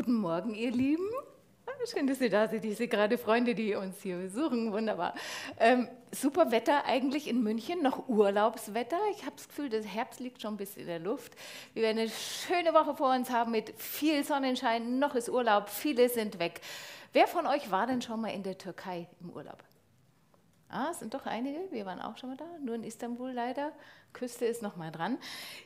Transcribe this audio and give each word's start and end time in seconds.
Guten 0.00 0.14
Morgen, 0.14 0.54
ihr 0.54 0.70
Lieben. 0.70 1.10
Ah, 1.66 1.72
schön, 1.84 2.06
dass 2.06 2.22
ihr 2.22 2.30
da 2.30 2.48
seid. 2.48 2.64
Ich 2.64 2.78
sehe 2.78 2.88
gerade 2.88 3.18
Freunde, 3.18 3.54
die 3.54 3.74
uns 3.74 4.00
hier 4.00 4.16
besuchen. 4.16 4.72
Wunderbar. 4.72 5.14
Ähm, 5.58 5.88
super 6.10 6.50
Wetter 6.50 6.86
eigentlich 6.86 7.28
in 7.28 7.42
München, 7.42 7.82
noch 7.82 8.08
Urlaubswetter. 8.08 8.96
Ich 9.10 9.26
habe 9.26 9.36
das 9.36 9.48
Gefühl, 9.48 9.68
der 9.68 9.82
Herbst 9.82 10.18
liegt 10.18 10.40
schon 10.40 10.54
ein 10.54 10.56
bisschen 10.56 10.80
in 10.80 10.88
der 10.88 11.00
Luft. 11.00 11.34
Wir 11.74 11.82
werden 11.82 11.98
eine 11.98 12.08
schöne 12.08 12.72
Woche 12.72 12.94
vor 12.94 13.14
uns 13.14 13.28
haben 13.28 13.50
mit 13.50 13.78
viel 13.78 14.24
Sonnenschein. 14.24 14.98
Noch 14.98 15.14
ist 15.14 15.28
Urlaub, 15.28 15.68
viele 15.68 16.08
sind 16.08 16.38
weg. 16.38 16.62
Wer 17.12 17.26
von 17.26 17.46
euch 17.46 17.70
war 17.70 17.86
denn 17.86 18.00
schon 18.00 18.22
mal 18.22 18.28
in 18.28 18.42
der 18.42 18.56
Türkei 18.56 19.06
im 19.20 19.28
Urlaub? 19.28 19.62
Ah, 20.72 20.88
es 20.92 21.00
sind 21.00 21.14
doch 21.14 21.26
einige. 21.26 21.58
Wir 21.72 21.84
waren 21.84 22.00
auch 22.00 22.16
schon 22.16 22.30
mal 22.30 22.36
da, 22.36 22.46
nur 22.64 22.76
in 22.76 22.84
Istanbul 22.84 23.32
leider. 23.32 23.72
Küste 24.12 24.44
ist 24.44 24.62
noch 24.62 24.76
mal 24.76 24.92
dran. 24.92 25.18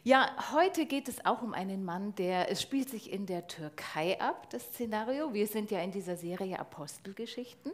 Ja, 0.03 0.31
heute 0.53 0.87
geht 0.87 1.09
es 1.09 1.27
auch 1.27 1.43
um 1.43 1.53
einen 1.53 1.85
Mann, 1.85 2.15
der 2.15 2.51
es 2.51 2.63
spielt 2.63 2.89
sich 2.89 3.13
in 3.13 3.27
der 3.27 3.47
Türkei 3.47 4.19
ab, 4.19 4.49
das 4.51 4.63
Szenario. 4.63 5.35
Wir 5.35 5.47
sind 5.47 5.71
ja 5.71 5.81
in 5.81 5.91
dieser 5.91 6.17
Serie 6.17 6.59
Apostelgeschichten. 6.59 7.73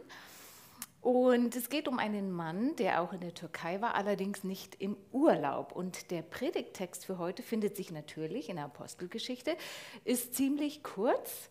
Und 1.01 1.55
es 1.55 1.69
geht 1.69 1.87
um 1.87 1.99
einen 1.99 2.31
Mann, 2.31 2.75
der 2.75 3.01
auch 3.01 3.13
in 3.13 3.21
der 3.21 3.33
Türkei 3.33 3.81
war, 3.81 3.95
allerdings 3.95 4.43
nicht 4.43 4.75
im 4.79 4.97
Urlaub. 5.11 5.71
Und 5.71 6.11
der 6.11 6.21
Predigttext 6.21 7.05
für 7.05 7.17
heute 7.17 7.43
findet 7.43 7.77
sich 7.77 7.91
natürlich 7.91 8.49
in 8.49 8.57
der 8.57 8.65
Apostelgeschichte, 8.65 9.55
ist 10.03 10.35
ziemlich 10.35 10.83
kurz. 10.83 11.49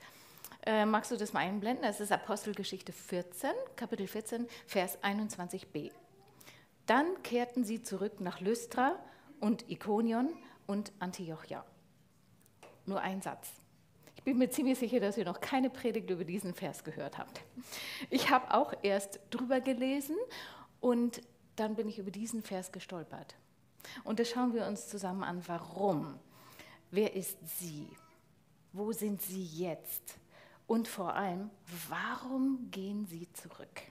Äh, 0.66 0.84
magst 0.84 1.10
du 1.10 1.16
das 1.16 1.32
mal 1.32 1.41
einblenden? 1.41 1.82
Das 1.82 2.00
ist 2.00 2.12
Apostelgeschichte 2.12 2.92
14, 2.92 3.50
Kapitel 3.77 4.06
14, 4.06 4.46
Vers 4.66 5.02
21b. 5.02 5.91
Dann 6.86 7.23
kehrten 7.23 7.64
sie 7.64 7.83
zurück 7.83 8.20
nach 8.20 8.41
Lystra 8.41 8.98
und 9.41 9.70
Ikonion 9.70 10.28
und 10.66 10.92
Antiochia. 10.98 11.64
Nur 12.84 13.00
ein 13.00 13.23
Satz. 13.23 13.48
Ich 14.16 14.24
bin 14.24 14.36
mir 14.36 14.50
ziemlich 14.50 14.78
sicher, 14.78 15.00
dass 15.00 15.16
ihr 15.16 15.24
noch 15.24 15.41
keine 15.41 15.70
Predigt 15.70 16.10
über 16.10 16.24
diesen 16.24 16.52
Vers 16.52 16.84
gehört 16.84 17.16
habt. 17.16 17.41
Ich 18.11 18.28
habe 18.28 18.53
auch 18.53 18.75
erst 18.83 19.19
drüber 19.31 19.62
gelesen 19.62 20.16
und 20.81 21.22
dann 21.56 21.75
bin 21.75 21.88
ich 21.88 21.98
über 21.98 22.11
diesen 22.11 22.42
Vers 22.42 22.70
gestolpert. 22.70 23.34
Und 24.05 24.20
da 24.20 24.25
schauen 24.27 24.53
wir 24.53 24.66
uns 24.66 24.88
zusammen 24.88 25.22
an, 25.22 25.42
warum. 25.47 26.19
Wer 26.91 27.14
ist 27.14 27.38
sie? 27.58 27.88
Wo 28.75 28.92
sind 28.92 29.22
sie 29.22 29.42
jetzt? 29.42 30.19
Und 30.70 30.86
vor 30.86 31.16
allem, 31.16 31.50
warum 31.88 32.70
gehen 32.70 33.04
sie 33.04 33.26
zurück? 33.32 33.82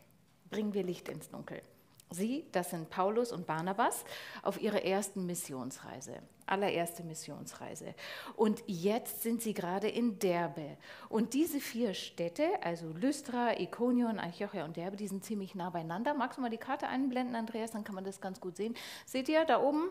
Bringen 0.50 0.74
wir 0.74 0.82
Licht 0.82 1.10
ins 1.10 1.30
Dunkel. 1.30 1.62
Sie, 2.10 2.46
das 2.54 2.70
sind 2.70 2.90
Paulus 2.90 3.34
und 3.34 3.46
Barnabas, 3.46 4.06
auf 4.44 4.62
ihrer 4.62 4.82
ersten 4.86 5.26
Missionsreise, 5.26 6.22
allererste 6.46 7.04
Missionsreise. 7.04 7.94
Und 8.38 8.64
jetzt 8.66 9.24
sind 9.24 9.42
sie 9.42 9.54
gerade 9.54 9.90
in 9.90 10.20
Derbe. 10.20 10.78
Und 11.10 11.34
diese 11.34 11.60
vier 11.60 11.94
Städte, 11.94 12.48
also 12.64 12.88
Lystra, 12.94 13.60
Ikonion, 13.60 14.18
Antiochia 14.18 14.64
und 14.64 14.78
Derbe, 14.78 14.96
die 14.96 15.10
sind 15.10 15.26
ziemlich 15.26 15.56
nah 15.56 15.72
beieinander. 15.72 16.14
Magst 16.14 16.38
du 16.38 16.42
mal 16.42 16.50
die 16.50 16.56
Karte 16.56 16.88
einblenden, 16.88 17.36
Andreas, 17.36 17.72
dann 17.72 17.84
kann 17.84 17.96
man 17.96 18.06
das 18.06 18.22
ganz 18.22 18.40
gut 18.40 18.56
sehen. 18.56 18.74
Seht 19.06 19.28
ihr 19.28 19.44
da 19.44 19.62
oben? 19.62 19.90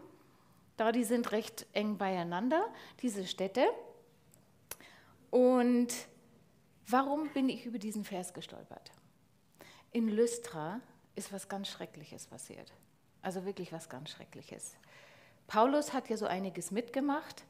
Da, 0.78 0.90
die 0.90 1.04
sind 1.04 1.32
recht 1.32 1.66
eng 1.74 1.98
beieinander, 1.98 2.64
diese 3.02 3.26
Städte. 3.26 3.66
Und 5.30 5.92
Warum 6.90 7.28
bin 7.34 7.50
ich 7.50 7.66
über 7.66 7.78
diesen 7.78 8.02
Vers 8.02 8.32
gestolpert? 8.32 8.92
In 9.92 10.08
Lystra 10.08 10.80
ist 11.16 11.34
was 11.34 11.50
ganz 11.50 11.68
Schreckliches 11.68 12.26
passiert. 12.26 12.72
Also 13.20 13.44
wirklich 13.44 13.74
was 13.74 13.90
ganz 13.90 14.08
Schreckliches. 14.08 14.74
Paulus 15.48 15.92
hat 15.92 16.08
ja 16.08 16.16
so 16.16 16.24
einiges 16.24 16.70
mitgemacht 16.70 17.44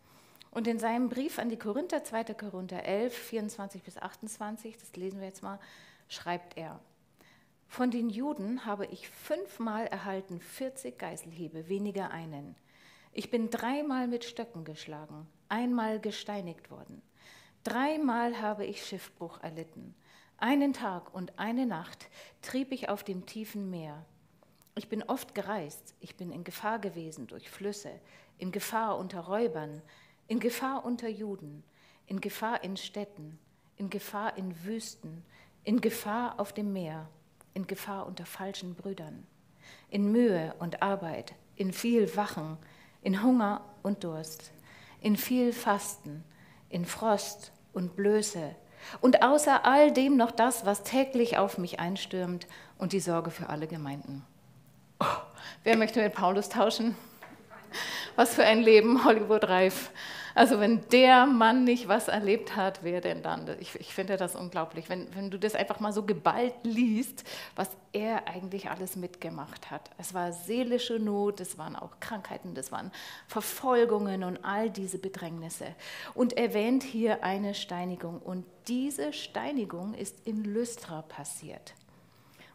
und 0.50 0.66
in 0.66 0.80
seinem 0.80 1.08
Brief 1.08 1.38
an 1.38 1.50
die 1.50 1.56
Korinther, 1.56 2.02
2. 2.02 2.24
Korinther 2.34 2.84
11, 2.84 3.16
24 3.16 3.82
bis 3.84 3.96
28, 3.96 4.76
das 4.76 4.96
lesen 4.96 5.20
wir 5.20 5.28
jetzt 5.28 5.44
mal, 5.44 5.60
schreibt 6.08 6.56
er, 6.56 6.80
von 7.68 7.92
den 7.92 8.10
Juden 8.10 8.64
habe 8.64 8.86
ich 8.86 9.08
fünfmal 9.08 9.86
erhalten 9.86 10.40
40 10.40 10.98
Geißelhiebe, 10.98 11.68
weniger 11.68 12.10
einen. 12.10 12.56
Ich 13.12 13.30
bin 13.30 13.50
dreimal 13.50 14.08
mit 14.08 14.24
Stöcken 14.24 14.64
geschlagen, 14.64 15.28
einmal 15.48 16.00
gesteinigt 16.00 16.72
worden. 16.72 17.02
Dreimal 17.64 18.40
habe 18.40 18.64
ich 18.64 18.84
Schiffbruch 18.84 19.42
erlitten. 19.42 19.94
Einen 20.38 20.72
Tag 20.72 21.12
und 21.14 21.38
eine 21.38 21.66
Nacht 21.66 22.08
trieb 22.42 22.72
ich 22.72 22.88
auf 22.88 23.02
dem 23.02 23.26
tiefen 23.26 23.70
Meer. 23.70 24.04
Ich 24.76 24.88
bin 24.88 25.02
oft 25.02 25.34
gereist, 25.34 25.94
ich 26.00 26.14
bin 26.14 26.30
in 26.30 26.44
Gefahr 26.44 26.78
gewesen 26.78 27.26
durch 27.26 27.50
Flüsse, 27.50 27.90
in 28.38 28.52
Gefahr 28.52 28.96
unter 28.96 29.20
Räubern, 29.20 29.82
in 30.28 30.38
Gefahr 30.38 30.84
unter 30.84 31.08
Juden, 31.08 31.64
in 32.06 32.20
Gefahr 32.20 32.62
in 32.62 32.76
Städten, 32.76 33.38
in 33.76 33.90
Gefahr 33.90 34.38
in 34.38 34.64
Wüsten, 34.64 35.24
in 35.64 35.80
Gefahr 35.80 36.38
auf 36.38 36.52
dem 36.52 36.72
Meer, 36.72 37.08
in 37.54 37.66
Gefahr 37.66 38.06
unter 38.06 38.24
falschen 38.24 38.76
Brüdern, 38.76 39.26
in 39.90 40.12
Mühe 40.12 40.54
und 40.60 40.80
Arbeit, 40.80 41.34
in 41.56 41.72
viel 41.72 42.14
Wachen, 42.14 42.56
in 43.02 43.22
Hunger 43.22 43.64
und 43.82 44.04
Durst, 44.04 44.52
in 45.00 45.16
viel 45.16 45.52
Fasten, 45.52 46.22
in 46.70 46.84
Frost 46.84 47.52
und 47.72 47.96
Blöße 47.96 48.54
und 49.00 49.22
außer 49.22 49.64
all 49.64 49.92
dem 49.92 50.16
noch 50.16 50.30
das, 50.30 50.64
was 50.64 50.82
täglich 50.82 51.38
auf 51.38 51.58
mich 51.58 51.80
einstürmt 51.80 52.46
und 52.78 52.92
die 52.92 53.00
Sorge 53.00 53.30
für 53.30 53.48
alle 53.48 53.66
Gemeinden. 53.66 54.24
Oh, 55.00 55.06
wer 55.64 55.76
möchte 55.76 56.02
mit 56.02 56.14
Paulus 56.14 56.48
tauschen? 56.48 56.96
Was 58.16 58.34
für 58.34 58.44
ein 58.44 58.60
Leben, 58.60 59.04
Hollywood-reif. 59.04 59.90
Also 60.38 60.60
wenn 60.60 60.88
der 60.90 61.26
Mann 61.26 61.64
nicht 61.64 61.88
was 61.88 62.06
erlebt 62.06 62.54
hat, 62.54 62.84
wer 62.84 63.00
denn 63.00 63.24
dann? 63.24 63.56
Ich, 63.58 63.74
ich 63.74 63.92
finde 63.92 64.16
das 64.16 64.36
unglaublich, 64.36 64.88
wenn, 64.88 65.12
wenn 65.16 65.32
du 65.32 65.38
das 65.38 65.56
einfach 65.56 65.80
mal 65.80 65.92
so 65.92 66.04
geballt 66.04 66.54
liest, 66.62 67.24
was 67.56 67.68
er 67.92 68.28
eigentlich 68.28 68.70
alles 68.70 68.94
mitgemacht 68.94 69.72
hat. 69.72 69.90
Es 69.98 70.14
war 70.14 70.32
seelische 70.32 71.00
Not, 71.00 71.40
es 71.40 71.58
waren 71.58 71.74
auch 71.74 71.98
Krankheiten, 71.98 72.54
das 72.54 72.70
waren 72.70 72.92
Verfolgungen 73.26 74.22
und 74.22 74.44
all 74.44 74.70
diese 74.70 74.98
Bedrängnisse. 74.98 75.74
Und 76.14 76.36
erwähnt 76.36 76.84
hier 76.84 77.24
eine 77.24 77.52
Steinigung. 77.52 78.20
Und 78.20 78.44
diese 78.68 79.12
Steinigung 79.12 79.92
ist 79.92 80.24
in 80.24 80.44
Lystra 80.44 81.02
passiert 81.02 81.74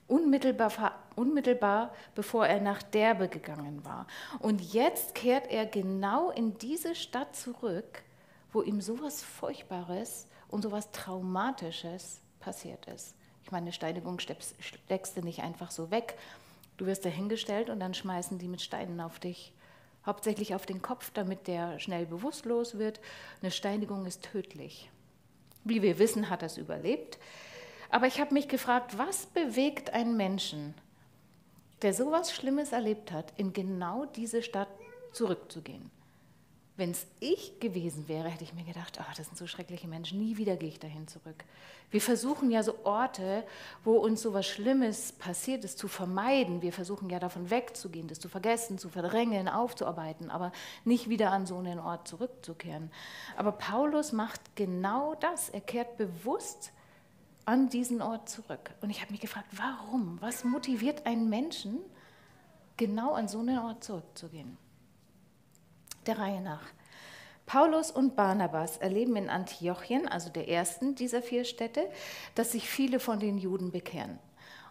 unmittelbar, 0.08 1.00
unmittelbar 1.16 1.94
bevor 2.16 2.46
er 2.47 2.62
nach 2.62 2.84
Derbe 2.84 3.28
gegangen 3.28 3.84
war. 3.86 4.08
Und 4.40 4.74
jetzt 4.74 5.16
kehrt 5.16 5.50
er 5.50 5.66
genau 5.66 6.30
in 6.31 6.58
diese 6.58 6.96
Stadt 6.96 7.36
zurück, 7.36 8.03
wo 8.52 8.62
ihm 8.62 8.81
sowas 8.81 9.24
Furchtbares 9.24 10.28
und 10.50 10.62
sowas 10.62 10.91
Traumatisches 10.91 12.22
passiert 12.40 12.86
ist. 12.88 13.16
Ich 13.44 13.52
meine, 13.52 13.66
eine 13.66 13.74
Steinigung 13.74 14.19
steckst 14.19 15.18
du 15.18 15.22
nicht 15.22 15.41
einfach 15.41 15.72
so 15.72 15.91
weg. 15.91 16.18
Du 16.78 16.85
wirst 16.85 17.06
dahingestellt 17.06 17.70
und 17.70 17.80
dann 17.80 17.94
schmeißen 17.94 18.38
die 18.40 18.47
mit 18.47 18.62
Steinen 18.62 19.02
auf 19.02 19.20
dich. 19.20 19.53
Hauptsächlich 20.06 20.53
auf 20.53 20.66
den 20.66 20.81
Kopf, 20.81 21.12
damit 21.14 21.47
der 21.47 21.80
schnell 21.80 22.06
bewusstlos 22.06 22.78
wird. 22.78 23.00
Eine 23.41 23.52
Steinigung 23.52 24.06
ist 24.06 24.24
tödlich. 24.24 24.90
Wie 25.64 25.81
wir 25.81 25.97
wissen, 25.97 26.30
hat 26.30 26.41
er 26.41 26.47
es 26.47 26.58
überlebt. 26.58 27.20
Aber 27.93 28.07
ich 28.07 28.19
habe 28.19 28.33
mich 28.33 28.47
gefragt, 28.47 28.97
was 28.97 29.27
bewegt 29.27 29.93
einen 29.93 30.17
Menschen, 30.17 30.73
der 31.83 31.93
so 31.93 32.07
etwas 32.07 32.33
Schlimmes 32.33 32.71
erlebt 32.71 33.11
hat, 33.11 33.31
in 33.37 33.53
genau 33.53 34.05
diese 34.05 34.41
Stadt 34.41 34.67
zurückzugehen? 35.11 35.91
Wenn 36.75 36.89
es 36.89 37.05
ich 37.19 37.59
gewesen 37.59 38.07
wäre, 38.07 38.29
hätte 38.29 38.45
ich 38.45 38.55
mir 38.55 38.63
gedacht, 38.63 38.97
oh, 38.99 39.13
das 39.15 39.27
sind 39.27 39.37
so 39.37 39.45
schreckliche 39.45 39.87
Menschen, 39.87 40.17
nie 40.17 40.37
wieder 40.37 40.55
gehe 40.55 40.69
ich 40.69 40.79
dahin 40.79 41.07
zurück. 41.07 41.43
Wir 41.91 42.01
versuchen 42.01 42.49
ja 42.49 42.63
so 42.63 42.73
Orte, 42.83 43.43
wo 43.83 43.97
uns 43.97 44.23
so 44.23 44.29
etwas 44.29 44.47
Schlimmes 44.47 45.11
passiert 45.11 45.63
ist, 45.63 45.77
zu 45.77 45.87
vermeiden. 45.87 46.63
Wir 46.63 46.73
versuchen 46.73 47.11
ja 47.11 47.19
davon 47.19 47.51
wegzugehen, 47.51 48.07
das 48.07 48.19
zu 48.19 48.27
vergessen, 48.27 48.79
zu 48.79 48.89
verdrängen, 48.89 49.47
aufzuarbeiten, 49.47 50.31
aber 50.31 50.51
nicht 50.83 51.09
wieder 51.09 51.31
an 51.31 51.45
so 51.45 51.59
einen 51.59 51.77
Ort 51.77 52.07
zurückzukehren. 52.07 52.89
Aber 53.37 53.51
Paulus 53.51 54.13
macht 54.13 54.55
genau 54.55 55.13
das. 55.13 55.49
Er 55.49 55.61
kehrt 55.61 55.96
bewusst 55.97 56.72
an 57.45 57.69
diesen 57.69 58.01
Ort 58.01 58.29
zurück. 58.29 58.72
Und 58.81 58.90
ich 58.90 59.01
habe 59.01 59.11
mich 59.11 59.22
gefragt, 59.22 59.47
warum? 59.51 60.17
Was 60.22 60.43
motiviert 60.43 61.05
einen 61.05 61.29
Menschen, 61.29 61.79
genau 62.78 63.13
an 63.13 63.28
so 63.28 63.40
einen 63.40 63.59
Ort 63.59 63.84
zurückzugehen? 63.84 64.57
Der 66.05 66.19
Reihe 66.19 66.41
nach. 66.41 66.66
Paulus 67.45 67.91
und 67.91 68.16
Barnabas 68.16 68.78
erleben 68.78 69.16
in 69.16 69.29
Antiochien, 69.29 70.07
also 70.07 70.29
der 70.29 70.47
ersten 70.47 70.95
dieser 70.95 71.22
vier 71.22 71.43
Städte, 71.43 71.90
dass 72.35 72.53
sich 72.53 72.69
viele 72.69 72.99
von 72.99 73.19
den 73.19 73.37
Juden 73.37 73.72
bekehren. 73.72 74.17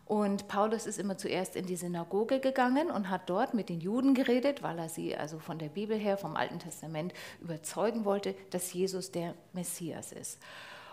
Und 0.06 0.48
Paulus 0.48 0.86
ist 0.86 0.98
immer 0.98 1.16
zuerst 1.16 1.54
in 1.54 1.66
die 1.66 1.76
Synagoge 1.76 2.40
gegangen 2.40 2.90
und 2.90 3.08
hat 3.08 3.30
dort 3.30 3.54
mit 3.54 3.68
den 3.68 3.80
Juden 3.80 4.14
geredet, 4.14 4.62
weil 4.62 4.78
er 4.78 4.88
sie 4.88 5.16
also 5.16 5.38
von 5.38 5.58
der 5.58 5.68
Bibel 5.68 5.96
her, 5.96 6.18
vom 6.18 6.36
Alten 6.36 6.58
Testament 6.58 7.14
überzeugen 7.40 8.04
wollte, 8.04 8.34
dass 8.50 8.72
Jesus 8.72 9.10
der 9.10 9.34
Messias 9.52 10.12
ist. 10.12 10.38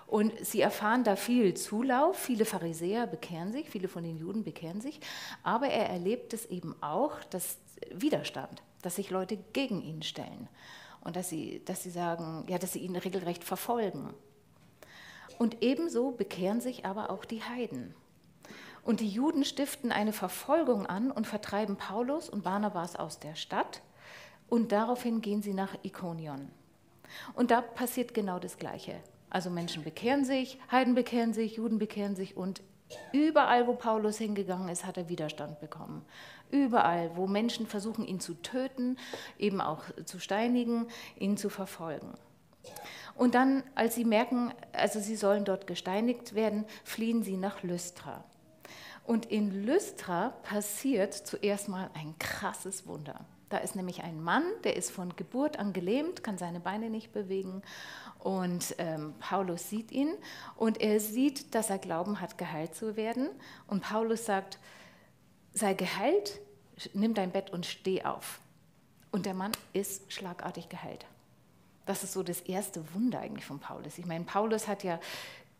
Und 0.09 0.33
sie 0.43 0.61
erfahren 0.61 1.03
da 1.03 1.15
viel 1.15 1.53
Zulauf, 1.53 2.17
viele 2.17 2.43
Pharisäer 2.43 3.05
bekehren 3.05 3.51
sich, 3.51 3.69
viele 3.69 3.87
von 3.87 4.03
den 4.03 4.17
Juden 4.17 4.43
bekehren 4.43 4.81
sich, 4.81 4.99
aber 5.43 5.67
er 5.67 5.87
erlebt 5.87 6.33
es 6.33 6.47
eben 6.47 6.75
auch, 6.81 7.23
dass 7.25 7.59
Widerstand, 7.91 8.63
dass 8.81 8.95
sich 8.95 9.11
Leute 9.11 9.37
gegen 9.53 9.83
ihn 9.83 10.01
stellen 10.01 10.49
und 11.01 11.15
dass 11.15 11.29
sie, 11.29 11.61
dass 11.63 11.83
sie 11.83 11.91
sagen, 11.91 12.43
ja, 12.47 12.57
dass 12.57 12.73
sie 12.73 12.79
ihn 12.79 12.95
regelrecht 12.95 13.43
verfolgen. 13.43 14.11
Und 15.37 15.61
ebenso 15.61 16.09
bekehren 16.09 16.59
sich 16.59 16.87
aber 16.87 17.11
auch 17.11 17.23
die 17.23 17.43
Heiden. 17.43 17.93
Und 18.83 19.01
die 19.01 19.09
Juden 19.09 19.45
stiften 19.45 19.91
eine 19.91 20.11
Verfolgung 20.11 20.87
an 20.87 21.11
und 21.11 21.27
vertreiben 21.27 21.77
Paulus 21.77 22.29
und 22.29 22.43
Barnabas 22.43 22.95
aus 22.95 23.19
der 23.19 23.35
Stadt. 23.35 23.83
Und 24.49 24.71
daraufhin 24.71 25.21
gehen 25.21 25.43
sie 25.43 25.53
nach 25.53 25.75
Ikonion. 25.83 26.49
Und 27.35 27.51
da 27.51 27.61
passiert 27.61 28.15
genau 28.15 28.39
das 28.39 28.57
Gleiche. 28.57 28.95
Also 29.29 29.49
Menschen 29.49 29.83
bekehren 29.83 30.25
sich, 30.25 30.57
Heiden 30.71 30.95
bekehren 30.95 31.33
sich, 31.33 31.57
Juden 31.57 31.77
bekehren 31.77 32.15
sich 32.15 32.35
und 32.35 32.61
überall, 33.13 33.67
wo 33.67 33.73
Paulus 33.73 34.17
hingegangen 34.17 34.69
ist, 34.69 34.85
hat 34.85 34.97
er 34.97 35.09
Widerstand 35.09 35.59
bekommen. 35.59 36.03
Überall, 36.49 37.11
wo 37.15 37.27
Menschen 37.27 37.67
versuchen, 37.67 38.05
ihn 38.05 38.19
zu 38.19 38.33
töten, 38.33 38.97
eben 39.37 39.61
auch 39.61 39.83
zu 40.05 40.19
steinigen, 40.19 40.87
ihn 41.17 41.37
zu 41.37 41.49
verfolgen. 41.49 42.13
Und 43.15 43.35
dann, 43.35 43.63
als 43.75 43.95
sie 43.95 44.05
merken, 44.05 44.53
also 44.71 44.99
sie 44.99 45.15
sollen 45.15 45.45
dort 45.45 45.67
gesteinigt 45.67 46.33
werden, 46.33 46.65
fliehen 46.83 47.21
sie 47.21 47.37
nach 47.37 47.61
Lystra. 47.63 48.23
Und 49.05 49.25
in 49.25 49.65
Lystra 49.65 50.29
passiert 50.43 51.13
zuerst 51.13 51.67
mal 51.67 51.89
ein 51.93 52.15
krasses 52.17 52.87
Wunder. 52.87 53.25
Da 53.49 53.57
ist 53.57 53.75
nämlich 53.75 54.03
ein 54.03 54.21
Mann, 54.21 54.43
der 54.63 54.75
ist 54.75 54.91
von 54.91 55.15
Geburt 55.15 55.57
an 55.57 55.73
gelähmt, 55.73 56.23
kann 56.23 56.37
seine 56.37 56.59
Beine 56.59 56.89
nicht 56.89 57.11
bewegen. 57.11 57.63
Und 58.19 58.75
ähm, 58.77 59.15
Paulus 59.19 59.69
sieht 59.69 59.91
ihn 59.91 60.13
und 60.55 60.81
er 60.81 60.99
sieht, 60.99 61.55
dass 61.55 61.69
er 61.69 61.79
Glauben 61.79 62.21
hat, 62.21 62.37
geheilt 62.37 62.75
zu 62.75 62.95
werden. 62.95 63.29
Und 63.65 63.81
Paulus 63.81 64.25
sagt, 64.25 64.59
sei 65.53 65.73
geheilt, 65.73 66.39
nimm 66.93 67.13
dein 67.13 67.31
Bett 67.31 67.49
und 67.49 67.65
steh 67.65 68.03
auf. 68.03 68.39
Und 69.11 69.25
der 69.25 69.33
Mann 69.33 69.51
ist 69.73 70.13
schlagartig 70.13 70.69
geheilt. 70.69 71.05
Das 71.87 72.03
ist 72.03 72.13
so 72.13 72.21
das 72.21 72.41
erste 72.41 72.93
Wunder 72.93 73.19
eigentlich 73.19 73.45
von 73.45 73.59
Paulus. 73.59 73.97
Ich 73.97 74.05
meine, 74.05 74.25
Paulus 74.25 74.67
hat 74.67 74.83
ja 74.83 74.99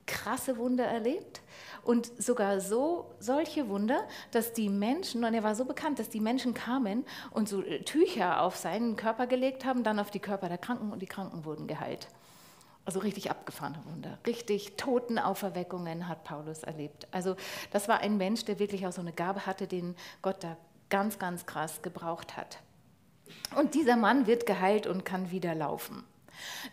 krasse 0.10 0.58
Wunder 0.58 0.86
erlebt 0.86 1.42
und 1.84 2.12
sogar 2.22 2.60
so 2.60 3.16
solche 3.20 3.70
Wunder, 3.70 4.02
dass 4.32 4.54
die 4.54 4.68
Menschen, 4.68 5.24
und 5.24 5.34
er 5.34 5.44
war 5.44 5.56
so 5.56 5.66
bekannt, 5.66 6.00
dass 6.00 6.10
die 6.10 6.20
Menschen 6.20 6.54
kamen 6.54 7.06
und 7.32 7.48
so 7.48 7.62
äh, 7.62 7.84
Tücher 7.84 8.42
auf 8.42 8.56
seinen 8.56 8.96
Körper 8.96 9.28
gelegt 9.28 9.66
haben, 9.66 9.84
dann 9.84 10.00
auf 10.00 10.10
die 10.10 10.20
Körper 10.20 10.50
der 10.50 10.58
Kranken 10.58 10.92
und 10.92 11.02
die 11.02 11.06
Kranken 11.06 11.46
wurden 11.46 11.68
geheilt. 11.68 12.08
Also 12.86 13.00
richtig 13.00 13.30
abgefahrene 13.30 13.80
Wunder, 13.86 14.18
richtig 14.26 14.76
Totenauferweckungen 14.78 16.08
hat 16.08 16.24
Paulus 16.24 16.64
erlebt. 16.64 17.08
Also 17.12 17.36
das 17.72 17.88
war 17.88 18.00
ein 18.00 18.18
Mensch, 18.18 18.46
der 18.46 18.58
wirklich 18.58 18.88
auch 18.88 18.92
so 18.92 19.02
eine 19.02 19.14
Gabe 19.14 19.46
hatte, 19.46 19.68
den 19.68 19.96
Gott 20.24 20.44
da 20.44 20.58
ganz, 20.90 21.20
ganz 21.20 21.46
krass 21.46 21.84
gebraucht 21.84 22.36
hat. 22.36 22.60
Und 23.56 23.76
dieser 23.76 23.96
Mann 23.96 24.26
wird 24.26 24.48
geheilt 24.48 24.88
und 24.88 25.06
kann 25.06 25.30
wieder 25.30 25.54
laufen. 25.54 26.04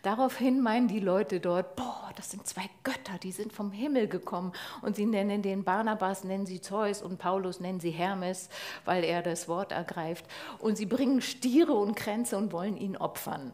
Daraufhin 0.03 0.61
meinen 0.61 0.89
die 0.89 1.01
Leute 1.01 1.41
dort, 1.41 1.77
boah, 1.77 2.11
das 2.17 2.31
sind 2.31 2.47
zwei 2.47 2.69
Götter, 2.83 3.19
die 3.23 3.33
sind 3.33 3.53
vom 3.53 3.73
Himmel 3.73 4.09
gekommen. 4.09 4.53
Und 4.83 4.97
sie 4.97 5.07
nennen 5.07 5.43
den 5.43 5.65
Barnabas, 5.65 6.25
nennen 6.25 6.47
sie 6.47 6.61
Zeus 6.61 7.03
und 7.03 7.19
Paulus 7.19 7.61
nennen 7.61 7.81
sie 7.81 7.91
Hermes, 7.91 8.49
weil 8.85 9.05
er 9.05 9.23
das 9.23 9.49
Wort 9.49 9.73
ergreift. 9.73 10.25
Und 10.59 10.77
sie 10.77 10.87
bringen 10.87 11.21
Stiere 11.21 11.73
und 11.73 11.95
Kränze 11.95 12.37
und 12.37 12.53
wollen 12.53 12.77
ihn 12.77 12.97
opfern. 12.97 13.53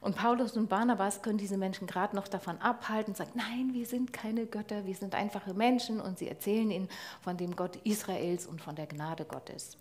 Und 0.00 0.14
Paulus 0.14 0.56
und 0.56 0.68
Barnabas 0.68 1.22
können 1.22 1.38
diese 1.38 1.56
Menschen 1.56 1.86
gerade 1.86 2.14
noch 2.14 2.28
davon 2.28 2.60
abhalten, 2.60 3.14
sagen, 3.14 3.32
nein, 3.34 3.70
wir 3.72 3.86
sind 3.86 4.12
keine 4.12 4.46
Götter, 4.46 4.86
wir 4.86 4.94
sind 4.94 5.14
einfache 5.14 5.52
Menschen. 5.52 6.00
Und 6.00 6.18
sie 6.18 6.28
erzählen 6.28 6.70
ihnen 6.70 6.88
von 7.20 7.36
dem 7.36 7.56
Gott 7.56 7.76
Israels 7.84 8.46
und 8.46 8.60
von 8.60 8.76
der 8.76 8.86
Gnade 8.86 9.24
Gottes. 9.24 9.76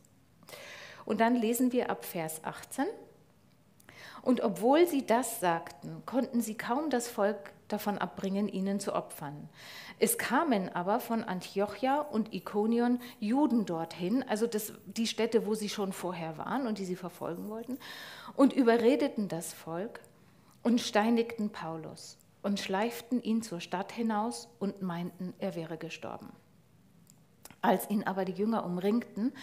Und 1.05 1.19
dann 1.19 1.35
lesen 1.35 1.71
wir 1.71 1.89
ab 1.91 2.05
Vers 2.05 2.43
18. 2.43 2.85
Und 4.25 4.41
obwohl 4.41 4.87
sie 4.87 5.05
das 5.05 5.39
sagten, 5.39 6.01
konnten 6.07 6.41
sie 6.41 6.55
kaum 6.57 6.89
das 6.89 7.07
Volk 7.07 7.53
davon 7.67 7.99
abbringen, 7.99 8.49
ihnen 8.49 8.79
zu 8.79 8.95
opfern. 8.95 9.49
Es 9.99 10.17
kamen 10.17 10.67
aber 10.69 10.99
von 10.99 11.23
Antiochia 11.23 12.01
und 12.01 12.33
Ikonion 12.33 12.99
Juden 13.19 13.67
dorthin, 13.67 14.23
also 14.27 14.47
das, 14.47 14.73
die 14.87 15.05
Städte, 15.05 15.45
wo 15.45 15.53
sie 15.53 15.69
schon 15.69 15.93
vorher 15.93 16.39
waren 16.39 16.65
und 16.65 16.79
die 16.79 16.85
sie 16.85 16.95
verfolgen 16.95 17.49
wollten, 17.49 17.77
und 18.35 18.51
überredeten 18.51 19.27
das 19.27 19.53
Volk 19.53 19.99
und 20.63 20.81
steinigten 20.81 21.51
Paulus 21.51 22.17
und 22.41 22.59
schleiften 22.59 23.21
ihn 23.21 23.43
zur 23.43 23.61
Stadt 23.61 23.91
hinaus 23.91 24.49
und 24.57 24.81
meinten, 24.81 25.35
er 25.37 25.53
wäre 25.53 25.77
gestorben. 25.77 26.31
Als 27.61 27.87
ihn 27.91 28.03
aber 28.03 28.25
die 28.25 28.33
Jünger 28.33 28.65
umringten, 28.65 29.33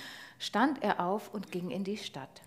stand 0.41 0.83
er 0.83 1.07
auf 1.07 1.33
und 1.33 1.53
ging 1.53 1.71
in 1.71 1.85
die 1.85 1.99
Stadt. 1.99 2.43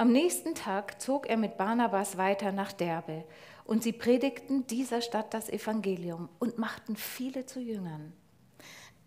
Am 0.00 0.12
nächsten 0.12 0.54
Tag 0.54 1.02
zog 1.02 1.28
er 1.28 1.36
mit 1.36 1.56
Barnabas 1.56 2.16
weiter 2.16 2.52
nach 2.52 2.70
Derbe 2.70 3.24
und 3.64 3.82
sie 3.82 3.92
predigten 3.92 4.64
dieser 4.68 5.00
Stadt 5.00 5.34
das 5.34 5.48
Evangelium 5.48 6.28
und 6.38 6.56
machten 6.56 6.94
viele 6.94 7.46
zu 7.46 7.58
Jüngern. 7.58 8.12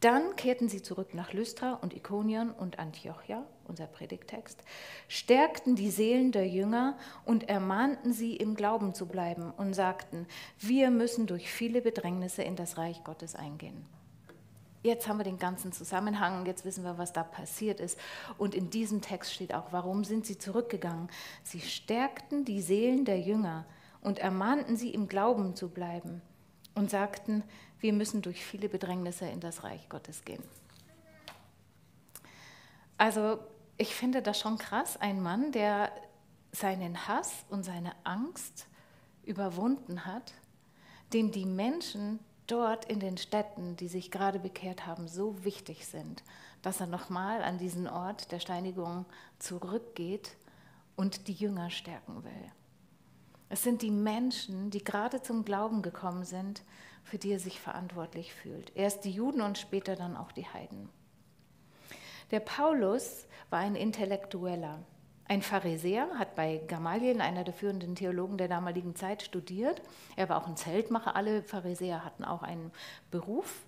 Dann 0.02 0.36
kehrten 0.36 0.68
sie 0.68 0.82
zurück 0.82 1.14
nach 1.14 1.32
Lystra 1.32 1.76
und 1.76 1.96
Ikonion 1.96 2.52
und 2.52 2.78
Antiochia, 2.78 3.46
unser 3.70 3.88
Predigtext, 3.88 4.62
stärkten 5.08 5.78
die 5.78 5.92
Seelen 5.92 6.34
der 6.34 6.50
Jünger 6.50 6.98
und 7.24 7.48
ermahnten 7.48 8.12
sie, 8.12 8.36
im 8.36 8.56
Glauben 8.56 8.94
zu 8.94 9.06
bleiben 9.06 9.54
und 9.56 9.74
sagten, 9.74 10.28
wir 10.60 10.92
müssen 10.92 11.26
durch 11.26 11.50
viele 11.50 11.82
Bedrängnisse 11.82 12.44
in 12.44 12.58
das 12.58 12.78
Reich 12.78 13.02
Gottes 13.06 13.34
eingehen. 13.34 13.86
Jetzt 14.84 15.08
haben 15.08 15.20
wir 15.20 15.24
den 15.24 15.38
ganzen 15.38 15.72
Zusammenhang, 15.72 16.46
jetzt 16.48 16.66
wissen 16.66 16.84
wir, 16.84 16.98
was 16.98 17.14
da 17.14 17.24
passiert 17.24 17.80
ist. 17.80 18.00
Und 18.38 18.56
in 18.56 18.70
diesem 18.72 19.02
Text 19.02 19.34
steht 19.34 19.54
auch, 19.54 19.72
warum 19.72 20.04
sind 20.04 20.26
sie 20.26 20.38
zurückgegangen? 20.38 21.10
Sie 21.44 21.62
stärkten 21.62 22.46
die 22.46 22.62
Seelen 22.62 23.06
der 23.06 23.20
Jünger 23.20 23.66
und 24.02 24.18
ermahnten 24.18 24.78
sie, 24.78 24.90
im 24.90 25.08
Glauben 25.08 25.56
zu 25.56 25.70
bleiben 25.70 26.22
und 26.74 26.90
sagten, 26.90 27.44
wir 27.80 27.94
müssen 27.94 28.22
durch 28.22 28.44
viele 28.44 28.70
Bedrängnisse 28.70 29.28
in 29.28 29.40
das 29.40 29.64
Reich 29.64 29.88
Gottes 29.90 30.26
gehen. 30.26 30.44
Also 32.98 33.40
ich 33.78 33.96
finde 33.96 34.22
das 34.22 34.40
schon 34.40 34.58
krass, 34.58 34.98
ein 34.98 35.22
Mann, 35.22 35.52
der 35.52 35.92
seinen 36.52 37.08
Hass 37.08 37.46
und 37.50 37.64
seine 37.64 37.94
Angst 38.04 38.68
überwunden 39.24 40.06
hat, 40.06 40.34
dem 41.14 41.32
die 41.32 41.46
Menschen 41.46 42.20
dort 42.48 42.86
in 42.86 43.00
den 43.00 43.18
Städten, 43.18 43.76
die 43.76 43.88
sich 43.88 44.12
gerade 44.12 44.40
bekehrt 44.40 44.86
haben, 44.86 45.08
so 45.08 45.44
wichtig 45.44 45.86
sind, 45.88 46.24
dass 46.62 46.80
er 46.80 46.88
nochmal 46.88 47.44
an 47.44 47.58
diesen 47.58 47.88
Ort 47.88 48.32
der 48.32 48.40
Steinigung 48.40 49.06
zurückgeht 49.40 50.36
und 50.96 51.28
die 51.28 51.34
Jünger 51.34 51.70
stärken 51.70 52.24
will. 52.24 52.52
Es 53.50 53.64
sind 53.64 53.82
die 53.82 53.92
Menschen, 53.92 54.70
die 54.70 54.84
gerade 54.84 55.22
zum 55.22 55.44
Glauben 55.44 55.82
gekommen 55.82 56.24
sind, 56.24 56.64
für 57.04 57.18
die 57.18 57.32
er 57.32 57.40
sich 57.40 57.60
verantwortlich 57.60 58.34
fühlt. 58.34 58.76
Erst 58.76 59.04
die 59.04 59.12
Juden 59.12 59.42
und 59.42 59.58
später 59.58 59.96
dann 59.96 60.16
auch 60.16 60.32
die 60.32 60.48
Heiden. 60.48 60.90
Der 62.32 62.40
Paulus 62.40 63.28
war 63.50 63.60
ein 63.60 63.76
Intellektueller. 63.76 64.80
Ein 65.32 65.42
Pharisäer 65.42 66.10
hat 66.20 66.36
bei 66.36 66.60
Gamaliel, 66.68 67.22
einer 67.22 67.46
der 67.46 67.54
führenden 67.54 67.96
Theologen 67.96 68.38
der 68.38 68.50
damaligen 68.50 68.98
Zeit, 68.98 69.22
studiert. 69.22 69.82
Er 70.18 70.28
war 70.28 70.36
auch 70.36 70.46
ein 70.46 70.58
Zeltmacher. 70.58 71.16
Alle 71.16 71.42
Pharisäer 71.42 72.04
hatten 72.04 72.26
auch 72.26 72.44
einen 72.44 72.70
Beruf. 73.12 73.64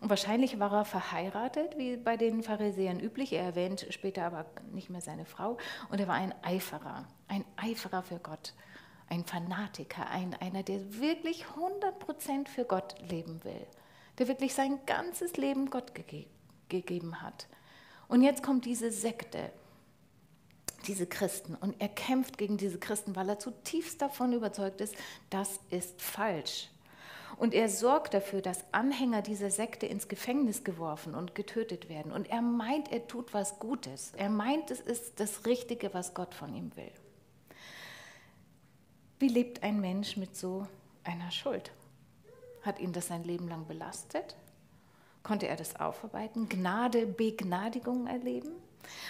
Und 0.00 0.10
wahrscheinlich 0.10 0.60
war 0.60 0.72
er 0.72 0.84
verheiratet, 0.84 1.76
wie 1.76 1.96
bei 1.96 2.16
den 2.16 2.44
Pharisäern 2.44 3.00
üblich. 3.00 3.32
Er 3.32 3.42
erwähnt 3.42 3.84
später 3.90 4.26
aber 4.26 4.46
nicht 4.70 4.90
mehr 4.90 5.00
seine 5.00 5.24
Frau. 5.24 5.58
Und 5.90 5.98
er 5.98 6.06
war 6.06 6.14
ein 6.14 6.32
Eiferer, 6.42 7.04
ein 7.26 7.44
Eiferer 7.56 8.04
für 8.04 8.20
Gott, 8.20 8.54
ein 9.08 9.24
Fanatiker, 9.24 10.08
ein, 10.10 10.34
einer, 10.34 10.62
der 10.62 11.00
wirklich 11.00 11.46
100% 11.46 12.46
für 12.46 12.64
Gott 12.64 12.94
leben 13.10 13.42
will, 13.42 13.66
der 14.18 14.28
wirklich 14.28 14.54
sein 14.54 14.78
ganzes 14.86 15.36
Leben 15.36 15.68
Gott 15.68 15.96
gege 15.96 16.26
gegeben 16.68 17.22
hat. 17.22 17.48
Und 18.06 18.22
jetzt 18.22 18.44
kommt 18.44 18.66
diese 18.66 18.92
Sekte 18.92 19.50
diese 20.86 21.06
Christen. 21.06 21.54
Und 21.54 21.80
er 21.80 21.88
kämpft 21.88 22.38
gegen 22.38 22.56
diese 22.56 22.78
Christen, 22.78 23.16
weil 23.16 23.28
er 23.28 23.38
zutiefst 23.38 24.00
davon 24.00 24.32
überzeugt 24.32 24.80
ist, 24.80 24.94
das 25.30 25.60
ist 25.70 26.00
falsch. 26.00 26.68
Und 27.36 27.54
er 27.54 27.68
sorgt 27.68 28.14
dafür, 28.14 28.42
dass 28.42 28.64
Anhänger 28.72 29.22
dieser 29.22 29.50
Sekte 29.50 29.86
ins 29.86 30.08
Gefängnis 30.08 30.64
geworfen 30.64 31.14
und 31.14 31.34
getötet 31.34 31.88
werden. 31.88 32.10
Und 32.10 32.28
er 32.30 32.42
meint, 32.42 32.90
er 32.90 33.06
tut 33.06 33.32
was 33.32 33.58
Gutes. 33.60 34.12
Er 34.16 34.28
meint, 34.28 34.70
es 34.70 34.80
ist 34.80 35.20
das 35.20 35.46
Richtige, 35.46 35.94
was 35.94 36.14
Gott 36.14 36.34
von 36.34 36.54
ihm 36.54 36.74
will. 36.76 36.90
Wie 39.20 39.28
lebt 39.28 39.62
ein 39.62 39.80
Mensch 39.80 40.16
mit 40.16 40.36
so 40.36 40.66
einer 41.04 41.30
Schuld? 41.30 41.72
Hat 42.62 42.80
ihn 42.80 42.92
das 42.92 43.08
sein 43.08 43.24
Leben 43.24 43.48
lang 43.48 43.66
belastet? 43.66 44.36
Konnte 45.22 45.46
er 45.46 45.56
das 45.56 45.76
aufarbeiten? 45.76 46.48
Gnade, 46.48 47.06
Begnadigung 47.06 48.06
erleben? 48.06 48.50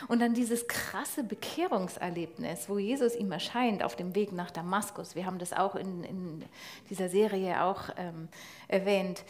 Und 0.09 0.21
dann 0.21 0.35
dieses 0.35 0.67
krasse 0.69 1.25
Bekehrungserlebnis, 1.25 2.69
wo 2.69 2.79
Jesus 2.79 3.15
ihm 3.15 3.33
erscheint 3.33 3.83
auf 3.83 3.97
dem 3.97 4.15
Weg 4.15 4.33
nach 4.33 4.51
Damaskus. 4.51 5.15
Wir 5.15 5.27
haben 5.27 5.39
das 5.39 5.53
auch 5.53 5.75
in, 5.75 6.05
in 6.05 6.45
dieser 6.91 7.09
Serie 7.09 7.63
auch 7.63 7.91
ähm, 7.97 8.29
erwähnt. 8.69 9.25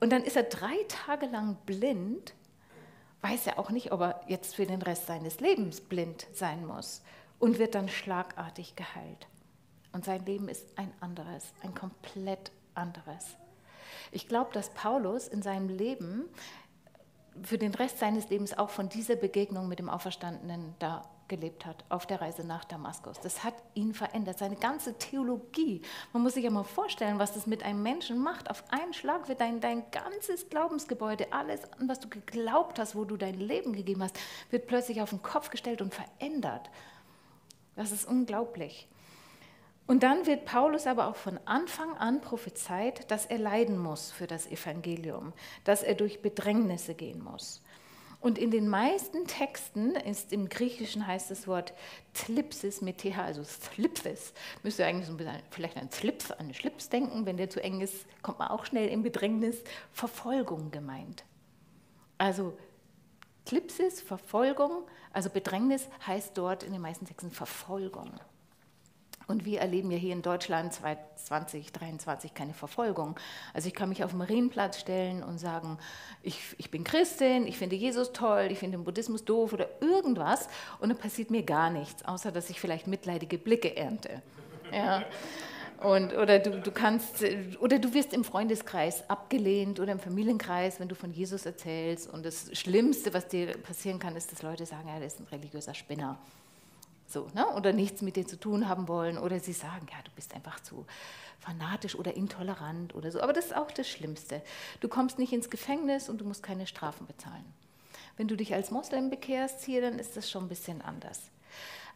Und 0.00 0.10
dann 0.10 0.22
ist 0.22 0.36
er 0.36 0.44
drei 0.44 0.76
Tage 0.88 1.26
lang 1.26 1.56
blind, 1.66 2.34
weiß 3.22 3.46
er 3.46 3.58
auch 3.58 3.70
nicht, 3.70 3.92
ob 3.92 4.00
er 4.00 4.20
jetzt 4.28 4.54
für 4.54 4.66
den 4.66 4.82
Rest 4.82 5.06
seines 5.06 5.40
Lebens 5.40 5.80
blind 5.80 6.26
sein 6.32 6.66
muss 6.66 7.02
und 7.38 7.58
wird 7.58 7.74
dann 7.74 7.88
schlagartig 7.88 8.76
geheilt. 8.76 9.26
Und 9.92 10.04
sein 10.04 10.24
Leben 10.26 10.48
ist 10.48 10.66
ein 10.76 10.92
anderes, 11.00 11.52
ein 11.62 11.74
komplett 11.74 12.52
anderes. 12.74 13.36
Ich 14.12 14.28
glaube, 14.28 14.52
dass 14.52 14.70
Paulus 14.70 15.28
in 15.28 15.42
seinem 15.42 15.68
Leben 15.68 16.26
für 17.42 17.58
den 17.58 17.74
Rest 17.74 17.98
seines 17.98 18.28
Lebens 18.28 18.56
auch 18.56 18.70
von 18.70 18.88
dieser 18.88 19.16
Begegnung 19.16 19.68
mit 19.68 19.78
dem 19.78 19.88
Auferstandenen 19.88 20.74
da 20.78 21.02
gelebt 21.28 21.66
hat 21.66 21.84
auf 21.88 22.06
der 22.06 22.20
Reise 22.20 22.44
nach 22.44 22.64
Damaskus. 22.64 23.18
Das 23.20 23.42
hat 23.42 23.54
ihn 23.74 23.94
verändert, 23.94 24.38
seine 24.38 24.56
ganze 24.56 24.96
Theologie. 24.96 25.82
Man 26.12 26.22
muss 26.22 26.34
sich 26.34 26.44
ja 26.44 26.50
mal 26.50 26.62
vorstellen, 26.62 27.18
was 27.18 27.34
das 27.34 27.46
mit 27.46 27.62
einem 27.62 27.82
Menschen 27.82 28.18
macht. 28.18 28.50
Auf 28.50 28.64
einen 28.70 28.92
Schlag 28.92 29.28
wird 29.28 29.40
dein, 29.40 29.60
dein 29.60 29.90
ganzes 29.90 30.48
Glaubensgebäude, 30.48 31.32
alles, 31.32 31.62
was 31.78 32.00
du 32.00 32.08
geglaubt 32.08 32.78
hast, 32.78 32.94
wo 32.94 33.04
du 33.04 33.16
dein 33.16 33.38
Leben 33.38 33.72
gegeben 33.72 34.02
hast, 34.02 34.18
wird 34.50 34.66
plötzlich 34.66 35.00
auf 35.00 35.10
den 35.10 35.22
Kopf 35.22 35.50
gestellt 35.50 35.82
und 35.82 35.94
verändert. 35.94 36.70
Das 37.74 37.92
ist 37.92 38.06
unglaublich. 38.06 38.88
Und 39.86 40.02
dann 40.02 40.26
wird 40.26 40.44
Paulus 40.44 40.86
aber 40.86 41.06
auch 41.06 41.16
von 41.16 41.38
Anfang 41.44 41.96
an 41.96 42.20
prophezeit, 42.20 43.08
dass 43.10 43.26
er 43.26 43.38
leiden 43.38 43.78
muss 43.78 44.10
für 44.10 44.26
das 44.26 44.46
Evangelium, 44.48 45.32
dass 45.64 45.82
er 45.82 45.94
durch 45.94 46.22
Bedrängnisse 46.22 46.94
gehen 46.94 47.22
muss. 47.22 47.62
Und 48.18 48.38
in 48.38 48.50
den 48.50 48.68
meisten 48.68 49.26
Texten 49.26 49.94
ist 49.94 50.32
im 50.32 50.48
Griechischen 50.48 51.06
heißt 51.06 51.30
das 51.30 51.46
Wort 51.46 51.74
Tlipsis 52.14 52.80
mit 52.80 52.98
TH, 52.98 53.18
also 53.18 53.44
Slipsis. 53.44 54.32
Müsst 54.64 54.80
ihr 54.80 54.86
eigentlich 54.86 55.06
so 55.06 55.12
ein 55.12 55.18
bisschen, 55.18 55.36
vielleicht 55.50 55.76
an 55.76 55.90
Slips, 55.92 56.32
an 56.32 56.52
Schlips 56.52 56.88
denken. 56.88 57.26
Wenn 57.26 57.36
der 57.36 57.50
zu 57.50 57.62
eng 57.62 57.80
ist, 57.82 58.06
kommt 58.22 58.40
man 58.40 58.48
auch 58.48 58.64
schnell 58.64 58.88
in 58.88 59.02
Bedrängnis. 59.02 59.62
Verfolgung 59.92 60.72
gemeint. 60.72 61.24
Also 62.18 62.56
Tlipsis, 63.44 64.00
Verfolgung, 64.00 64.88
also 65.12 65.30
Bedrängnis 65.30 65.88
heißt 66.04 66.36
dort 66.36 66.64
in 66.64 66.72
den 66.72 66.82
meisten 66.82 67.06
Texten 67.06 67.30
Verfolgung. 67.30 68.10
Und 69.28 69.44
wir 69.44 69.60
erleben 69.60 69.90
ja 69.90 69.98
hier 69.98 70.12
in 70.12 70.22
Deutschland 70.22 70.72
2023 70.72 72.32
keine 72.32 72.54
Verfolgung. 72.54 73.18
Also 73.54 73.66
ich 73.66 73.74
kann 73.74 73.88
mich 73.88 74.04
auf 74.04 74.10
den 74.10 74.18
Marienplatz 74.18 74.78
stellen 74.78 75.24
und 75.24 75.38
sagen, 75.38 75.78
ich, 76.22 76.40
ich 76.58 76.70
bin 76.70 76.84
Christin, 76.84 77.46
ich 77.48 77.58
finde 77.58 77.74
Jesus 77.74 78.12
toll, 78.12 78.48
ich 78.50 78.60
finde 78.60 78.78
den 78.78 78.84
Buddhismus 78.84 79.24
doof 79.24 79.52
oder 79.52 79.68
irgendwas 79.80 80.48
und 80.78 80.90
dann 80.90 80.98
passiert 80.98 81.32
mir 81.32 81.42
gar 81.42 81.70
nichts, 81.70 82.04
außer 82.04 82.30
dass 82.30 82.50
ich 82.50 82.60
vielleicht 82.60 82.86
mitleidige 82.86 83.36
Blicke 83.36 83.76
ernte. 83.76 84.22
Ja. 84.72 85.04
Und, 85.82 86.16
oder 86.16 86.38
du, 86.38 86.60
du 86.60 86.70
kannst, 86.70 87.22
oder 87.60 87.78
du 87.78 87.92
wirst 87.92 88.12
im 88.12 88.24
Freundeskreis 88.24 89.08
abgelehnt 89.10 89.80
oder 89.80 89.92
im 89.92 89.98
Familienkreis, 89.98 90.80
wenn 90.80 90.88
du 90.88 90.94
von 90.94 91.12
Jesus 91.12 91.44
erzählst. 91.44 92.08
Und 92.08 92.24
das 92.24 92.56
Schlimmste, 92.56 93.12
was 93.12 93.28
dir 93.28 93.58
passieren 93.58 93.98
kann, 93.98 94.16
ist, 94.16 94.32
dass 94.32 94.42
Leute 94.42 94.64
sagen, 94.64 94.88
ja, 94.88 95.04
ist 95.04 95.20
ein 95.20 95.26
religiöser 95.26 95.74
Spinner 95.74 96.18
so, 97.06 97.28
ne? 97.34 97.46
oder 97.54 97.72
nichts 97.72 98.02
mit 98.02 98.16
dir 98.16 98.26
zu 98.26 98.38
tun 98.38 98.68
haben 98.68 98.88
wollen 98.88 99.18
oder 99.18 99.38
sie 99.40 99.52
sagen, 99.52 99.86
ja, 99.90 99.98
du 100.04 100.10
bist 100.14 100.34
einfach 100.34 100.60
zu 100.60 100.86
fanatisch 101.38 101.94
oder 101.94 102.14
intolerant 102.16 102.94
oder 102.94 103.10
so. 103.10 103.20
Aber 103.20 103.32
das 103.32 103.46
ist 103.46 103.56
auch 103.56 103.70
das 103.70 103.88
Schlimmste. 103.88 104.42
Du 104.80 104.88
kommst 104.88 105.18
nicht 105.18 105.32
ins 105.32 105.50
Gefängnis 105.50 106.08
und 106.08 106.20
du 106.20 106.24
musst 106.24 106.42
keine 106.42 106.66
Strafen 106.66 107.06
bezahlen. 107.06 107.44
Wenn 108.16 108.28
du 108.28 108.36
dich 108.36 108.54
als 108.54 108.70
Moslem 108.70 109.10
bekehrst 109.10 109.64
hier, 109.64 109.82
dann 109.82 109.98
ist 109.98 110.16
das 110.16 110.30
schon 110.30 110.44
ein 110.44 110.48
bisschen 110.48 110.82
anders. 110.82 111.30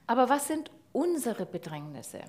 Aber 0.06 0.28
was 0.28 0.46
sind 0.46 0.70
unsere 0.92 1.46
Bedrängnisse? 1.46 2.20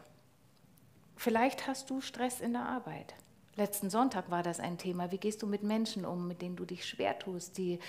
Vielleicht 1.17 1.67
hast 1.67 1.89
du 1.89 2.01
Stress 2.01 2.41
in 2.41 2.53
der 2.53 2.65
Arbeit. 2.65 3.13
Letzten 3.55 3.89
Sonntag 3.89 4.31
war 4.31 4.43
das 4.43 4.59
ein 4.59 4.77
Thema. 4.77 5.11
Wie 5.11 5.17
gehst 5.17 5.41
du 5.43 5.47
mit 5.47 5.61
Menschen 5.61 6.05
um, 6.05 6.27
mit 6.27 6.41
denen 6.41 6.55
du 6.55 6.65
dich 6.65 6.85
schwer 6.85 7.19
tust, 7.19 7.57
die 7.57 7.79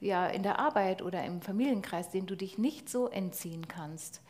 ja 0.00 0.26
in 0.26 0.42
der 0.42 0.58
Arbeit 0.58 1.02
oder 1.02 1.24
im 1.24 1.40
Familienkreis, 1.40 2.10
denen 2.10 2.26
du 2.26 2.36
dich 2.36 2.58
nicht 2.58 2.88
so 2.88 3.08
entziehen 3.08 3.68
kannst? 3.68 4.20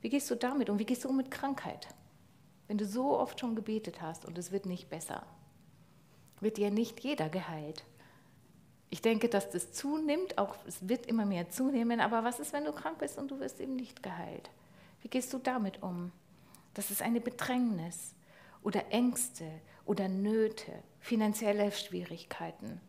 Wie 0.00 0.08
gehst 0.08 0.30
du 0.30 0.34
damit 0.34 0.70
um? 0.70 0.78
Wie 0.78 0.86
gehst 0.86 1.04
du 1.04 1.08
um 1.08 1.16
mit 1.16 1.30
Krankheit? 1.30 1.88
Wenn 2.68 2.78
du 2.78 2.86
so 2.86 3.18
oft 3.18 3.40
schon 3.40 3.54
gebetet 3.54 4.00
hast 4.00 4.24
und 4.24 4.38
es 4.38 4.52
wird 4.52 4.66
nicht 4.66 4.88
besser, 4.88 5.24
wird 6.40 6.56
dir 6.56 6.70
nicht 6.70 7.00
jeder 7.00 7.28
geheilt. 7.28 7.84
Ich 8.90 9.02
denke, 9.02 9.28
dass 9.28 9.50
das 9.50 9.72
zunimmt, 9.72 10.38
auch 10.38 10.56
es 10.66 10.88
wird 10.88 11.06
immer 11.06 11.26
mehr 11.26 11.48
zunehmen, 11.50 12.00
aber 12.00 12.24
was 12.24 12.40
ist, 12.40 12.52
wenn 12.52 12.64
du 12.64 12.72
krank 12.72 12.98
bist 12.98 13.18
und 13.18 13.30
du 13.30 13.38
wirst 13.38 13.60
eben 13.60 13.76
nicht 13.76 14.02
geheilt? 14.02 14.50
Wie 15.02 15.08
gehst 15.08 15.32
du 15.32 15.38
damit 15.38 15.82
um? 15.82 16.12
Das 16.74 16.90
ist 16.90 17.02
eine 17.02 17.20
Bedrängnis 17.20 18.14
oder 18.62 18.90
Ängste 18.90 19.46
oder 19.84 20.08
Nöte, 20.08 20.72
finanzielle 20.98 21.70
Schwierigkeiten, 21.72 22.80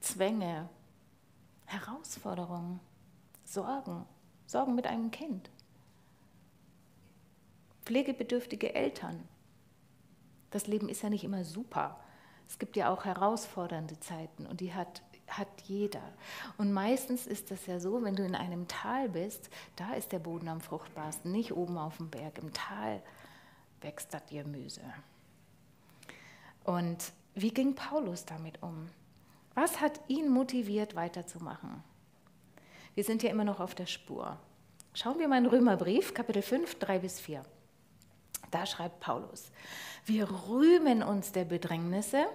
Zwänge, 0.00 0.68
Herausforderungen, 1.74 2.80
Sorgen, 3.44 4.06
Sorgen 4.46 4.74
mit 4.74 4.86
einem 4.86 5.10
Kind 5.10 5.50
pflegebedürftige 7.84 8.74
Eltern. 8.74 9.28
Das 10.50 10.66
Leben 10.66 10.88
ist 10.88 11.02
ja 11.02 11.10
nicht 11.10 11.24
immer 11.24 11.44
super. 11.44 11.98
Es 12.48 12.58
gibt 12.58 12.76
ja 12.76 12.90
auch 12.90 13.04
herausfordernde 13.04 13.98
Zeiten 14.00 14.46
und 14.46 14.60
die 14.60 14.72
hat, 14.72 15.02
hat 15.28 15.48
jeder. 15.64 16.02
Und 16.58 16.72
meistens 16.72 17.26
ist 17.26 17.50
das 17.50 17.66
ja 17.66 17.80
so, 17.80 18.02
wenn 18.02 18.14
du 18.14 18.24
in 18.24 18.34
einem 18.34 18.68
Tal 18.68 19.08
bist, 19.08 19.50
da 19.76 19.94
ist 19.94 20.12
der 20.12 20.18
Boden 20.18 20.48
am 20.48 20.60
fruchtbarsten, 20.60 21.32
nicht 21.32 21.52
oben 21.52 21.78
auf 21.78 21.96
dem 21.96 22.10
Berg. 22.10 22.38
Im 22.38 22.52
Tal 22.52 23.02
wächst 23.80 24.14
das 24.14 24.22
Gemüse. 24.30 24.82
Und 26.64 27.12
wie 27.34 27.50
ging 27.50 27.74
Paulus 27.74 28.24
damit 28.24 28.62
um? 28.62 28.88
Was 29.54 29.80
hat 29.80 30.00
ihn 30.08 30.28
motiviert, 30.28 30.96
weiterzumachen? 30.96 31.84
Wir 32.96 33.04
sind 33.04 33.22
ja 33.22 33.30
immer 33.30 33.44
noch 33.44 33.60
auf 33.60 33.76
der 33.76 33.86
Spur. 33.86 34.36
Schauen 34.94 35.18
wir 35.20 35.28
mal 35.28 35.38
in 35.38 35.46
Römerbrief, 35.46 36.12
Kapitel 36.12 36.42
5, 36.42 36.78
3 36.80 36.98
bis 36.98 37.20
4. 37.20 37.42
Da 38.50 38.66
schreibt 38.66 39.00
Paulus, 39.00 39.52
wir 40.06 40.28
rühmen 40.48 41.02
uns 41.02 41.32
der 41.32 41.44
Bedrängnisse, 41.44 42.26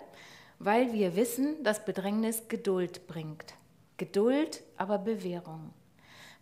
weil 0.60 0.94
wir 0.94 1.16
wissen, 1.16 1.62
dass 1.64 1.84
Bedrängnis 1.84 2.48
Geduld 2.48 3.08
bringt. 3.08 3.54
Geduld 3.98 4.64
aber 4.78 4.98
Bewährung. 4.98 5.74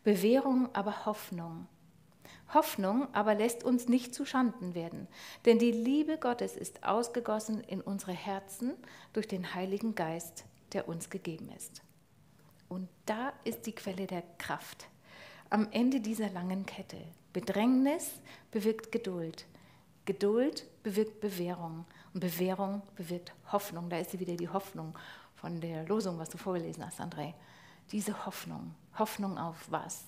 Bewährung 0.04 0.70
aber 0.74 1.06
Hoffnung. 1.06 1.68
Hoffnung 2.54 3.08
aber 3.14 3.34
lässt 3.36 3.64
uns 3.64 3.88
nicht 3.88 4.14
zu 4.14 4.26
Schanden 4.26 4.74
werden, 4.74 5.08
denn 5.46 5.60
die 5.60 5.72
Liebe 5.72 6.18
Gottes 6.18 6.56
ist 6.56 6.84
ausgegossen 6.84 7.62
in 7.62 7.82
unsere 7.82 8.14
Herzen 8.14 8.74
durch 9.14 9.28
den 9.28 9.54
Heiligen 9.54 9.96
Geist, 9.96 10.46
der 10.74 10.88
uns 10.88 11.10
gegeben 11.10 11.50
ist. 11.56 11.82
Und 12.70 12.90
da 13.06 13.34
ist 13.44 13.66
die 13.66 13.74
Quelle 13.74 14.08
der 14.08 14.24
Kraft. 14.38 14.88
Am 15.50 15.72
Ende 15.72 16.02
dieser 16.02 16.30
langen 16.30 16.66
Kette. 16.66 16.98
Bedrängnis 17.34 18.12
bewirkt 18.52 18.92
Geduld. 18.92 19.46
Geduld 20.06 20.66
bewirkt 20.84 21.20
Bewährung 21.20 21.86
und 22.14 22.20
Bewährung 22.20 22.82
bewirkt 22.96 23.34
Hoffnung. 23.52 23.90
Da 23.90 24.00
ist 24.00 24.12
sie 24.12 24.20
wieder 24.20 24.36
die 24.36 24.50
Hoffnung 24.50 24.98
von 25.36 25.62
der 25.62 25.86
Losung, 25.86 26.18
was 26.18 26.30
du 26.30 26.38
vorgelesen 26.38 26.86
hast, 26.86 27.00
André. 27.00 27.34
Diese 27.92 28.26
Hoffnung. 28.26 28.74
Hoffnung 28.98 29.38
auf 29.38 29.68
was? 29.70 30.06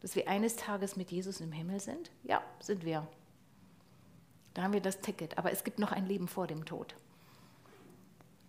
Dass 0.00 0.16
wir 0.16 0.28
eines 0.28 0.56
Tages 0.56 0.96
mit 0.96 1.10
Jesus 1.10 1.40
im 1.40 1.52
Himmel 1.52 1.80
sind? 1.80 2.10
Ja, 2.24 2.42
sind 2.60 2.84
wir. 2.84 3.06
Da 4.54 4.62
haben 4.62 4.72
wir 4.72 4.80
das 4.80 5.00
Ticket. 5.00 5.38
Aber 5.38 5.52
es 5.52 5.64
gibt 5.64 5.78
noch 5.78 5.92
ein 5.92 6.06
Leben 6.06 6.28
vor 6.28 6.46
dem 6.46 6.64
Tod. 6.64 6.94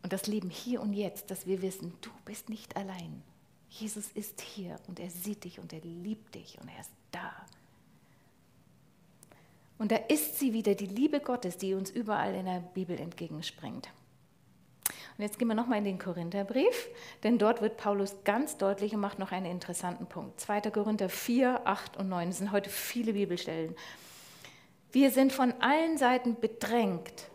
Und 0.04 0.14
das 0.14 0.28
Leben 0.28 0.50
hier 0.50 0.82
und 0.82 0.94
jetzt, 0.94 1.32
dass 1.32 1.48
wir 1.48 1.62
wissen, 1.62 1.94
du 2.02 2.10
bist 2.26 2.50
nicht 2.50 2.76
allein. 2.76 3.24
Jesus 3.70 4.10
ist 4.12 4.42
hier 4.42 4.76
und 4.88 5.00
er 5.00 5.10
sieht 5.10 5.46
dich 5.46 5.60
und 5.60 5.74
er 5.74 5.80
liebt 5.80 6.36
dich 6.36 6.60
und 6.62 6.68
er 6.68 6.82
ist 6.82 6.92
da. 7.12 7.32
Und 9.80 9.92
da 9.92 9.96
ist 9.96 10.40
sie 10.40 10.54
wieder, 10.54 10.76
die 10.76 10.86
Liebe 10.86 11.20
Gottes, 11.20 11.58
die 11.58 11.74
uns 11.74 11.90
überall 11.90 12.36
in 12.36 12.46
der 12.46 12.60
Bibel 12.60 13.00
entgegenspringt. 13.00 13.90
Und 15.18 15.24
jetzt 15.24 15.40
gehen 15.40 15.48
wir 15.48 15.56
nochmal 15.56 15.78
in 15.80 15.86
den 15.86 16.00
Korintherbrief, 16.00 16.90
denn 17.24 17.38
dort 17.38 17.62
wird 17.62 17.78
Paulus 17.78 18.16
ganz 18.24 18.58
deutlich 18.58 18.94
und 18.94 19.02
macht 19.02 19.20
noch 19.20 19.32
einen 19.32 19.46
interessanten 19.46 20.08
Punkt. 20.08 20.40
2. 20.40 20.62
Korinther 20.72 21.10
4, 21.10 21.68
8 21.68 21.98
und 21.98 22.10
9 22.10 22.30
das 22.30 22.40
sind 22.40 22.52
heute 22.52 22.70
viele 22.70 23.14
Bibelstellen. 23.14 23.76
Wir 24.92 25.12
sind 25.12 25.32
von 25.32 25.54
allen 25.62 25.98
Seiten 25.98 26.40
bedrängt, 26.40 27.30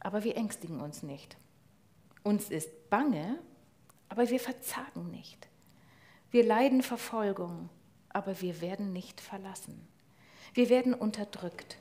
aber 0.00 0.24
wir 0.24 0.36
ängstigen 0.36 0.80
uns 0.80 1.02
nicht. 1.02 1.36
Uns 2.26 2.50
ist 2.50 2.90
bange, 2.90 3.38
aber 4.08 4.28
wir 4.28 4.40
verzagen 4.40 5.12
nicht. 5.12 5.46
Wir 6.32 6.44
leiden 6.44 6.82
Verfolgung, 6.82 7.68
aber 8.08 8.40
wir 8.40 8.60
werden 8.60 8.92
nicht 8.92 9.20
verlassen. 9.20 9.86
Wir 10.52 10.68
werden 10.68 10.92
unterdrückt, 10.92 11.78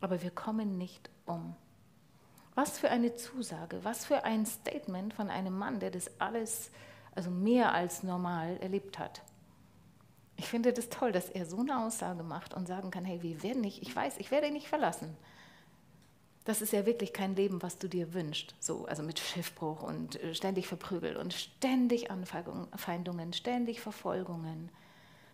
aber 0.00 0.22
wir 0.22 0.30
kommen 0.30 0.78
nicht 0.78 1.10
um. 1.26 1.56
Was 2.54 2.78
für 2.78 2.88
eine 2.88 3.16
Zusage, 3.16 3.82
was 3.82 4.04
für 4.04 4.22
ein 4.22 4.46
Statement 4.46 5.12
von 5.12 5.28
einem 5.28 5.58
Mann, 5.58 5.80
der 5.80 5.90
das 5.90 6.08
alles, 6.20 6.70
also 7.16 7.32
mehr 7.32 7.74
als 7.74 8.04
normal 8.04 8.58
erlebt 8.58 9.00
hat. 9.00 9.22
Ich 10.36 10.46
finde 10.46 10.72
das 10.72 10.88
toll, 10.88 11.10
dass 11.10 11.30
er 11.30 11.46
so 11.46 11.58
eine 11.58 11.84
Aussage 11.84 12.22
macht 12.22 12.54
und 12.54 12.68
sagen 12.68 12.92
kann, 12.92 13.04
hey, 13.04 13.24
wir 13.24 13.42
werden 13.42 13.62
nicht, 13.62 13.82
ich 13.82 13.96
weiß, 13.96 14.18
ich 14.18 14.30
werde 14.30 14.46
ihn 14.46 14.52
nicht 14.52 14.68
verlassen. 14.68 15.16
Das 16.44 16.60
ist 16.60 16.72
ja 16.72 16.84
wirklich 16.84 17.12
kein 17.12 17.34
Leben, 17.34 17.62
was 17.62 17.78
du 17.78 17.88
dir 17.88 18.12
wünschst. 18.12 18.54
So, 18.60 18.84
also 18.84 19.02
mit 19.02 19.18
Schiffbruch 19.18 19.82
und 19.82 20.22
äh, 20.22 20.34
ständig 20.34 20.66
verprügelt 20.66 21.16
und 21.16 21.32
ständig 21.32 22.10
Anfeindungen, 22.10 23.32
ständig 23.32 23.80
Verfolgungen. 23.80 24.70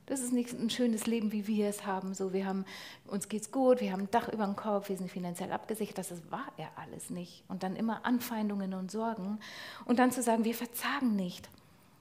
Das 0.07 0.21
ist 0.21 0.33
nicht 0.33 0.53
ein 0.53 0.71
schönes 0.71 1.07
Leben, 1.07 1.31
wie 1.31 1.47
wir 1.47 1.69
es 1.69 1.87
haben. 1.87 2.15
So, 2.15 2.33
wir 2.33 2.47
haben, 2.47 2.65
uns 3.07 3.29
geht's 3.29 3.53
gut, 3.53 3.81
wir 3.81 3.93
haben 3.93 4.03
ein 4.03 4.11
Dach 4.11 4.29
über 4.29 4.45
dem 4.45 4.57
Kopf, 4.57 4.89
wir 4.89 4.97
sind 4.97 5.11
finanziell 5.11 5.53
abgesichert. 5.53 5.99
Das 5.99 6.11
war 6.31 6.53
er 6.57 6.71
alles 6.77 7.11
nicht. 7.11 7.45
Und 7.47 7.63
dann 7.63 7.77
immer 7.77 8.05
Anfeindungen 8.05 8.75
und 8.75 8.91
Sorgen. 8.91 9.39
Und 9.85 9.99
dann 9.99 10.11
zu 10.11 10.23
sagen, 10.23 10.45
wir 10.45 10.55
verzagen 10.55 11.15
nicht. 11.15 11.49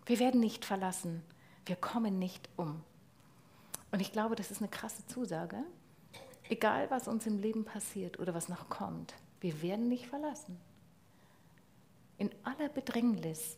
Wir 0.08 0.20
werden 0.20 0.40
nicht 0.40 0.66
verlassen. 0.66 1.22
Wir 1.68 1.76
kommen 1.76 2.18
nicht 2.18 2.50
um. 2.56 2.82
Und 3.92 4.00
ich 4.02 4.12
glaube, 4.12 4.36
das 4.36 4.50
ist 4.50 4.60
eine 4.60 4.70
krasse 4.70 5.06
Zusage. 5.06 5.58
Egal, 6.50 6.90
was 6.90 7.08
uns 7.08 7.28
im 7.28 7.38
Leben 7.38 7.64
passiert 7.64 8.18
oder 8.18 8.34
was 8.34 8.50
noch 8.50 8.70
kommt, 8.70 9.14
wir 9.40 9.62
werden 9.62 9.88
nicht 9.88 10.08
verlassen. 10.08 10.60
In 12.18 12.32
aller 12.44 12.70
Bedrängnis, 12.70 13.58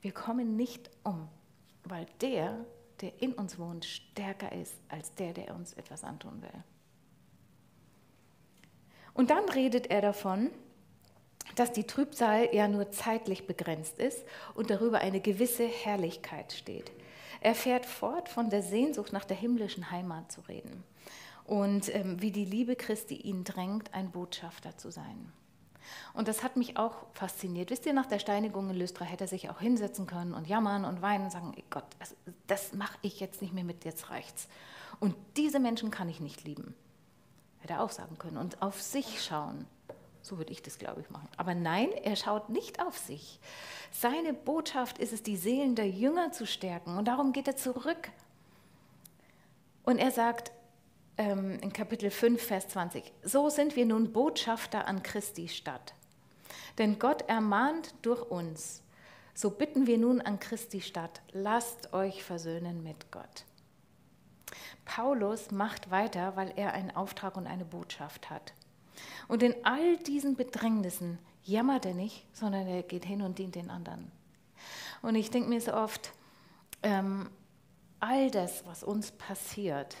wir 0.00 0.12
kommen 0.12 0.56
nicht 0.56 0.88
um, 1.02 1.28
weil 1.82 2.06
der, 2.20 2.64
der 3.00 3.20
in 3.20 3.32
uns 3.32 3.58
wohnt, 3.58 3.84
stärker 3.84 4.52
ist 4.52 4.74
als 4.88 5.12
der, 5.16 5.32
der 5.32 5.54
uns 5.54 5.72
etwas 5.72 6.04
antun 6.04 6.40
will. 6.42 6.64
Und 9.14 9.30
dann 9.30 9.48
redet 9.48 9.88
er 9.88 10.00
davon, 10.00 10.52
dass 11.56 11.72
die 11.72 11.84
Trübsal 11.88 12.54
ja 12.54 12.68
nur 12.68 12.92
zeitlich 12.92 13.48
begrenzt 13.48 13.98
ist 13.98 14.24
und 14.54 14.70
darüber 14.70 14.98
eine 14.98 15.20
gewisse 15.20 15.66
Herrlichkeit 15.66 16.52
steht. 16.52 16.92
Er 17.40 17.56
fährt 17.56 17.84
fort, 17.84 18.28
von 18.28 18.48
der 18.48 18.62
Sehnsucht 18.62 19.12
nach 19.12 19.24
der 19.24 19.36
himmlischen 19.36 19.90
Heimat 19.90 20.30
zu 20.30 20.40
reden 20.42 20.84
und 21.44 21.94
ähm, 21.94 22.20
wie 22.20 22.30
die 22.30 22.44
Liebe 22.44 22.76
Christi 22.76 23.16
ihn 23.16 23.44
drängt, 23.44 23.94
ein 23.94 24.10
Botschafter 24.10 24.76
zu 24.76 24.90
sein. 24.90 25.32
Und 26.14 26.28
das 26.28 26.42
hat 26.42 26.56
mich 26.56 26.76
auch 26.76 27.06
fasziniert. 27.12 27.70
Wisst 27.70 27.86
ihr, 27.86 27.92
nach 27.92 28.06
der 28.06 28.18
Steinigung 28.18 28.70
in 28.70 28.76
Lystra 28.76 29.04
hätte 29.04 29.24
er 29.24 29.28
sich 29.28 29.50
auch 29.50 29.60
hinsetzen 29.60 30.06
können 30.06 30.34
und 30.34 30.46
jammern 30.46 30.84
und 30.84 31.02
weinen 31.02 31.24
und 31.24 31.30
sagen, 31.30 31.54
Gott, 31.70 31.84
das, 31.98 32.14
das 32.46 32.72
mache 32.72 32.96
ich 33.02 33.20
jetzt 33.20 33.42
nicht 33.42 33.54
mehr 33.54 33.64
mit, 33.64 33.84
jetzt 33.84 34.10
reicht's. 34.10 34.48
Und 35.00 35.16
diese 35.36 35.58
Menschen 35.58 35.90
kann 35.90 36.08
ich 36.08 36.20
nicht 36.20 36.44
lieben. 36.44 36.74
Hätte 37.60 37.74
er 37.74 37.82
auch 37.82 37.90
sagen 37.90 38.18
können. 38.18 38.36
Und 38.36 38.62
auf 38.62 38.80
sich 38.80 39.22
schauen. 39.22 39.66
So 40.20 40.38
würde 40.38 40.52
ich 40.52 40.62
das, 40.62 40.78
glaube 40.78 41.00
ich, 41.00 41.10
machen. 41.10 41.28
Aber 41.36 41.54
nein, 41.54 41.90
er 42.04 42.14
schaut 42.14 42.48
nicht 42.48 42.80
auf 42.80 42.96
sich. 42.96 43.40
Seine 43.90 44.32
Botschaft 44.32 44.98
ist 44.98 45.12
es, 45.12 45.22
die 45.22 45.36
Seelen 45.36 45.74
der 45.74 45.88
Jünger 45.88 46.30
zu 46.30 46.46
stärken. 46.46 46.96
Und 46.96 47.06
darum 47.08 47.32
geht 47.32 47.48
er 47.48 47.56
zurück. 47.56 48.10
Und 49.84 49.98
er 49.98 50.12
sagt, 50.12 50.52
ähm, 51.18 51.58
in 51.60 51.72
Kapitel 51.72 52.10
5, 52.10 52.42
Vers 52.42 52.68
20. 52.68 53.12
So 53.22 53.48
sind 53.48 53.76
wir 53.76 53.86
nun 53.86 54.12
Botschafter 54.12 54.86
an 54.86 55.02
Christi 55.02 55.48
Stadt. 55.48 55.94
Denn 56.78 56.98
Gott 56.98 57.22
ermahnt 57.28 57.94
durch 58.02 58.22
uns. 58.22 58.82
So 59.34 59.50
bitten 59.50 59.86
wir 59.86 59.98
nun 59.98 60.20
an 60.20 60.38
Christi 60.38 60.80
Stadt, 60.80 61.22
lasst 61.32 61.92
euch 61.92 62.22
versöhnen 62.22 62.82
mit 62.82 63.10
Gott. 63.10 63.44
Paulus 64.84 65.50
macht 65.50 65.90
weiter, 65.90 66.36
weil 66.36 66.52
er 66.56 66.72
einen 66.74 66.90
Auftrag 66.90 67.36
und 67.36 67.46
eine 67.46 67.64
Botschaft 67.64 68.28
hat. 68.28 68.52
Und 69.28 69.42
in 69.42 69.54
all 69.64 69.96
diesen 69.98 70.36
Bedrängnissen 70.36 71.18
jammert 71.44 71.86
er 71.86 71.94
nicht, 71.94 72.26
sondern 72.32 72.66
er 72.66 72.82
geht 72.82 73.04
hin 73.04 73.22
und 73.22 73.38
dient 73.38 73.54
den 73.54 73.70
anderen. 73.70 74.10
Und 75.00 75.14
ich 75.14 75.30
denke 75.30 75.48
mir 75.48 75.60
so 75.60 75.72
oft, 75.72 76.12
ähm, 76.82 77.30
all 78.00 78.30
das, 78.30 78.66
was 78.66 78.82
uns 78.82 79.12
passiert, 79.12 79.96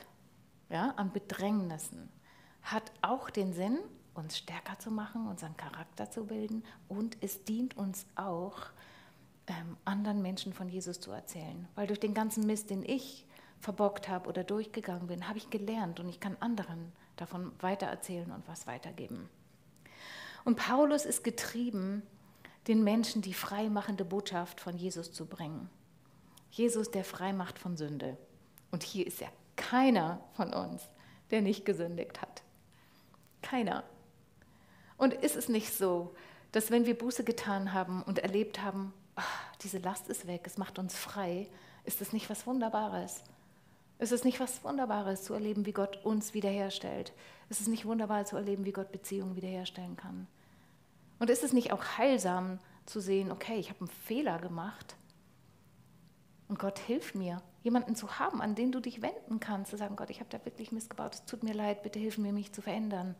ja, 0.72 0.94
an 0.96 1.12
Bedrängnissen, 1.12 2.08
hat 2.62 2.90
auch 3.02 3.30
den 3.30 3.52
Sinn, 3.52 3.78
uns 4.14 4.38
stärker 4.38 4.78
zu 4.78 4.90
machen, 4.90 5.28
unseren 5.28 5.56
Charakter 5.56 6.10
zu 6.10 6.24
bilden 6.24 6.64
und 6.88 7.16
es 7.20 7.44
dient 7.44 7.76
uns 7.76 8.06
auch, 8.14 8.58
ähm, 9.46 9.76
anderen 9.84 10.22
Menschen 10.22 10.52
von 10.52 10.68
Jesus 10.68 11.00
zu 11.00 11.10
erzählen. 11.10 11.68
Weil 11.74 11.86
durch 11.86 12.00
den 12.00 12.14
ganzen 12.14 12.46
Mist, 12.46 12.70
den 12.70 12.84
ich 12.84 13.26
verbockt 13.60 14.08
habe 14.08 14.28
oder 14.28 14.44
durchgegangen 14.44 15.08
bin, 15.08 15.28
habe 15.28 15.38
ich 15.38 15.50
gelernt 15.50 16.00
und 16.00 16.08
ich 16.08 16.20
kann 16.20 16.36
anderen 16.40 16.92
davon 17.16 17.52
weitererzählen 17.60 18.30
und 18.30 18.46
was 18.48 18.66
weitergeben. 18.66 19.28
Und 20.44 20.56
Paulus 20.56 21.04
ist 21.04 21.24
getrieben, 21.24 22.02
den 22.68 22.84
Menschen 22.84 23.22
die 23.22 23.34
freimachende 23.34 24.04
Botschaft 24.04 24.60
von 24.60 24.76
Jesus 24.76 25.12
zu 25.12 25.26
bringen. 25.26 25.68
Jesus, 26.50 26.90
der 26.90 27.04
frei 27.04 27.32
macht 27.32 27.58
von 27.58 27.76
Sünde. 27.76 28.16
Und 28.70 28.82
hier 28.82 29.06
ist 29.06 29.20
ja 29.20 29.28
keiner 29.56 30.20
von 30.34 30.52
uns, 30.52 30.82
der 31.30 31.42
nicht 31.42 31.64
gesündigt 31.64 32.20
hat. 32.20 32.42
Keiner. 33.42 33.84
Und 34.96 35.14
ist 35.14 35.36
es 35.36 35.48
nicht 35.48 35.72
so, 35.74 36.14
dass 36.52 36.70
wenn 36.70 36.86
wir 36.86 36.96
Buße 36.96 37.24
getan 37.24 37.72
haben 37.72 38.02
und 38.02 38.18
erlebt 38.18 38.62
haben, 38.62 38.92
ach, 39.16 39.56
diese 39.62 39.78
Last 39.78 40.08
ist 40.08 40.26
weg, 40.26 40.42
es 40.44 40.58
macht 40.58 40.78
uns 40.78 40.94
frei, 40.94 41.48
ist 41.84 42.00
es 42.00 42.12
nicht 42.12 42.30
was 42.30 42.46
Wunderbares? 42.46 43.24
Ist 43.98 44.12
es 44.12 44.24
nicht 44.24 44.40
was 44.40 44.62
Wunderbares 44.64 45.22
zu 45.22 45.34
erleben, 45.34 45.64
wie 45.66 45.72
Gott 45.72 46.04
uns 46.04 46.34
wiederherstellt? 46.34 47.12
Ist 47.48 47.60
es 47.60 47.68
nicht 47.68 47.84
wunderbar 47.84 48.24
zu 48.24 48.36
erleben, 48.36 48.64
wie 48.64 48.72
Gott 48.72 48.92
Beziehungen 48.92 49.36
wiederherstellen 49.36 49.96
kann? 49.96 50.26
Und 51.18 51.30
ist 51.30 51.44
es 51.44 51.52
nicht 51.52 51.72
auch 51.72 51.84
heilsam 51.98 52.58
zu 52.86 53.00
sehen, 53.00 53.30
okay, 53.30 53.56
ich 53.56 53.68
habe 53.68 53.80
einen 53.80 53.88
Fehler 53.88 54.38
gemacht 54.38 54.96
und 56.48 56.58
Gott 56.58 56.78
hilft 56.80 57.14
mir, 57.14 57.40
jemanden 57.62 57.94
zu 57.94 58.18
haben, 58.18 58.40
an 58.40 58.54
den 58.54 58.72
du 58.72 58.80
dich 58.80 59.02
wenden 59.02 59.40
kannst, 59.40 59.70
zu 59.70 59.76
sagen, 59.76 59.96
Gott, 59.96 60.10
ich 60.10 60.20
habe 60.20 60.30
da 60.30 60.44
wirklich 60.44 60.72
missgebaut, 60.72 61.14
es 61.14 61.24
tut 61.24 61.42
mir 61.42 61.54
leid, 61.54 61.82
bitte 61.82 61.98
hilf 61.98 62.18
mir, 62.18 62.32
mich 62.32 62.52
zu 62.52 62.62
verändern. 62.62 63.14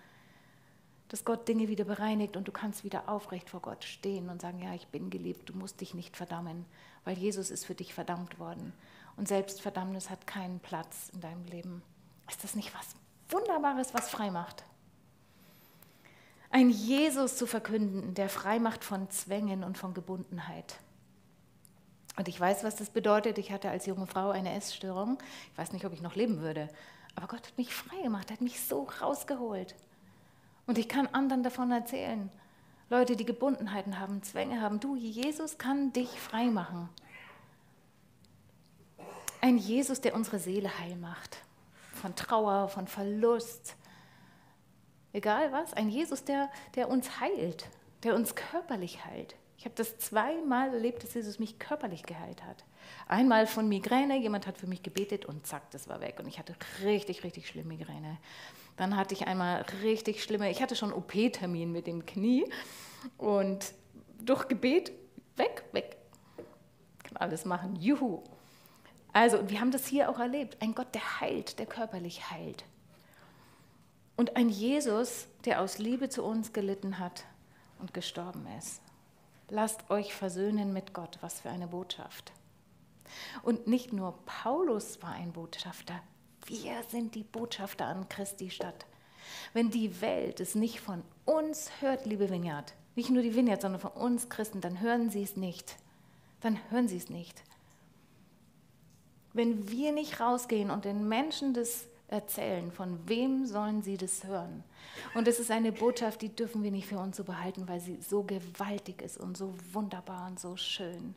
Dass 1.08 1.24
Gott 1.24 1.46
Dinge 1.46 1.68
wieder 1.68 1.84
bereinigt 1.84 2.36
und 2.36 2.48
du 2.48 2.52
kannst 2.52 2.84
wieder 2.84 3.08
aufrecht 3.08 3.50
vor 3.50 3.60
Gott 3.60 3.84
stehen 3.84 4.30
und 4.30 4.40
sagen, 4.40 4.60
ja, 4.60 4.74
ich 4.74 4.88
bin 4.88 5.10
geliebt, 5.10 5.48
du 5.48 5.54
musst 5.54 5.80
dich 5.80 5.94
nicht 5.94 6.16
verdammen, 6.16 6.64
weil 7.04 7.16
Jesus 7.16 7.50
ist 7.50 7.66
für 7.66 7.74
dich 7.74 7.94
verdammt 7.94 8.38
worden. 8.38 8.72
Und 9.16 9.28
Selbstverdammnis 9.28 10.10
hat 10.10 10.26
keinen 10.26 10.58
Platz 10.60 11.10
in 11.12 11.20
deinem 11.20 11.44
Leben. 11.44 11.82
Ist 12.28 12.42
das 12.42 12.54
nicht 12.54 12.74
was 12.74 12.96
Wunderbares, 13.28 13.94
was 13.94 14.10
frei 14.10 14.30
macht? 14.30 14.64
Ein 16.50 16.70
Jesus 16.70 17.36
zu 17.36 17.46
verkünden, 17.46 18.14
der 18.14 18.28
frei 18.28 18.58
macht 18.58 18.84
von 18.84 19.08
Zwängen 19.10 19.64
und 19.64 19.78
von 19.78 19.94
Gebundenheit. 19.94 20.76
Und 22.16 22.28
ich 22.28 22.38
weiß, 22.38 22.64
was 22.64 22.76
das 22.76 22.90
bedeutet. 22.90 23.38
Ich 23.38 23.52
hatte 23.52 23.70
als 23.70 23.86
junge 23.86 24.06
Frau 24.06 24.30
eine 24.30 24.54
Essstörung. 24.54 25.18
Ich 25.52 25.58
weiß 25.58 25.72
nicht, 25.72 25.84
ob 25.84 25.92
ich 25.92 26.02
noch 26.02 26.14
leben 26.14 26.40
würde. 26.40 26.68
Aber 27.14 27.26
Gott 27.26 27.46
hat 27.46 27.58
mich 27.58 27.74
frei 27.74 28.02
gemacht, 28.02 28.30
hat 28.30 28.40
mich 28.40 28.60
so 28.60 28.88
rausgeholt. 29.00 29.74
Und 30.66 30.78
ich 30.78 30.88
kann 30.88 31.06
anderen 31.08 31.42
davon 31.42 31.70
erzählen. 31.70 32.30
Leute, 32.88 33.16
die 33.16 33.24
Gebundenheiten 33.24 33.98
haben, 33.98 34.22
Zwänge 34.22 34.60
haben. 34.60 34.78
Du, 34.78 34.96
Jesus 34.96 35.58
kann 35.58 35.92
dich 35.92 36.20
frei 36.20 36.46
machen. 36.46 36.88
Ein 39.40 39.58
Jesus, 39.58 40.00
der 40.00 40.14
unsere 40.14 40.38
Seele 40.38 40.78
heil 40.78 40.96
macht. 40.96 41.38
Von 41.94 42.14
Trauer, 42.14 42.68
von 42.68 42.86
Verlust. 42.86 43.76
Egal 45.12 45.52
was. 45.52 45.72
Ein 45.72 45.88
Jesus, 45.88 46.24
der, 46.24 46.50
der 46.74 46.88
uns 46.88 47.20
heilt, 47.20 47.68
der 48.02 48.14
uns 48.14 48.34
körperlich 48.34 49.04
heilt. 49.04 49.34
Ich 49.62 49.66
habe 49.66 49.76
das 49.76 49.96
zweimal 49.98 50.74
erlebt, 50.74 51.04
dass 51.04 51.14
Jesus 51.14 51.38
mich 51.38 51.60
körperlich 51.60 52.02
geheilt 52.02 52.42
hat. 52.42 52.64
Einmal 53.06 53.46
von 53.46 53.68
Migräne, 53.68 54.18
jemand 54.18 54.48
hat 54.48 54.58
für 54.58 54.66
mich 54.66 54.82
gebetet 54.82 55.24
und 55.24 55.46
zack, 55.46 55.70
das 55.70 55.86
war 55.86 56.00
weg. 56.00 56.18
Und 56.18 56.26
ich 56.26 56.40
hatte 56.40 56.56
richtig, 56.82 57.22
richtig 57.22 57.46
schlimme 57.46 57.68
Migräne. 57.68 58.18
Dann 58.76 58.96
hatte 58.96 59.14
ich 59.14 59.28
einmal 59.28 59.64
richtig 59.84 60.24
schlimme, 60.24 60.50
ich 60.50 60.60
hatte 60.60 60.74
schon 60.74 60.92
OP-Termin 60.92 61.70
mit 61.70 61.86
dem 61.86 62.04
Knie 62.06 62.44
und 63.18 63.72
durch 64.18 64.48
Gebet 64.48 64.90
weg, 65.36 65.62
weg. 65.70 65.96
Kann 67.04 67.18
alles 67.18 67.44
machen, 67.44 67.76
juhu. 67.76 68.24
Also, 69.12 69.48
wir 69.48 69.60
haben 69.60 69.70
das 69.70 69.86
hier 69.86 70.10
auch 70.10 70.18
erlebt. 70.18 70.56
Ein 70.60 70.74
Gott, 70.74 70.92
der 70.92 71.20
heilt, 71.20 71.60
der 71.60 71.66
körperlich 71.66 72.32
heilt. 72.32 72.64
Und 74.16 74.34
ein 74.34 74.48
Jesus, 74.48 75.28
der 75.44 75.60
aus 75.60 75.78
Liebe 75.78 76.08
zu 76.08 76.24
uns 76.24 76.52
gelitten 76.52 76.98
hat 76.98 77.22
und 77.78 77.94
gestorben 77.94 78.44
ist. 78.58 78.81
Lasst 79.54 79.90
euch 79.90 80.14
versöhnen 80.14 80.72
mit 80.72 80.94
Gott. 80.94 81.18
Was 81.20 81.42
für 81.42 81.50
eine 81.50 81.66
Botschaft. 81.66 82.32
Und 83.42 83.66
nicht 83.66 83.92
nur 83.92 84.18
Paulus 84.24 85.02
war 85.02 85.12
ein 85.12 85.32
Botschafter, 85.32 86.00
wir 86.46 86.82
sind 86.88 87.14
die 87.14 87.22
Botschafter 87.22 87.84
an 87.84 88.08
Christi 88.08 88.48
Stadt. 88.48 88.86
Wenn 89.52 89.70
die 89.70 90.00
Welt 90.00 90.40
es 90.40 90.54
nicht 90.54 90.80
von 90.80 91.02
uns 91.26 91.70
hört, 91.80 92.06
liebe 92.06 92.30
Vineyard, 92.30 92.72
nicht 92.96 93.10
nur 93.10 93.22
die 93.22 93.36
Vineyard, 93.36 93.60
sondern 93.60 93.82
von 93.82 93.92
uns 93.92 94.30
Christen, 94.30 94.62
dann 94.62 94.80
hören 94.80 95.10
sie 95.10 95.22
es 95.22 95.36
nicht. 95.36 95.76
Dann 96.40 96.58
hören 96.70 96.88
sie 96.88 96.96
es 96.96 97.10
nicht. 97.10 97.44
Wenn 99.34 99.70
wir 99.70 99.92
nicht 99.92 100.18
rausgehen 100.18 100.70
und 100.70 100.86
den 100.86 101.06
Menschen 101.06 101.52
das 101.52 101.88
erzählen, 102.12 102.70
von 102.70 103.08
wem 103.08 103.46
sollen 103.46 103.82
sie 103.82 103.96
das 103.96 104.24
hören? 104.24 104.62
Und 105.14 105.26
es 105.26 105.40
ist 105.40 105.50
eine 105.50 105.72
Botschaft, 105.72 106.22
die 106.22 106.34
dürfen 106.34 106.62
wir 106.62 106.70
nicht 106.70 106.86
für 106.86 106.98
uns 106.98 107.16
so 107.16 107.24
behalten, 107.24 107.66
weil 107.66 107.80
sie 107.80 108.00
so 108.00 108.22
gewaltig 108.22 109.02
ist 109.02 109.18
und 109.18 109.36
so 109.36 109.54
wunderbar 109.72 110.28
und 110.28 110.38
so 110.38 110.56
schön. 110.56 111.14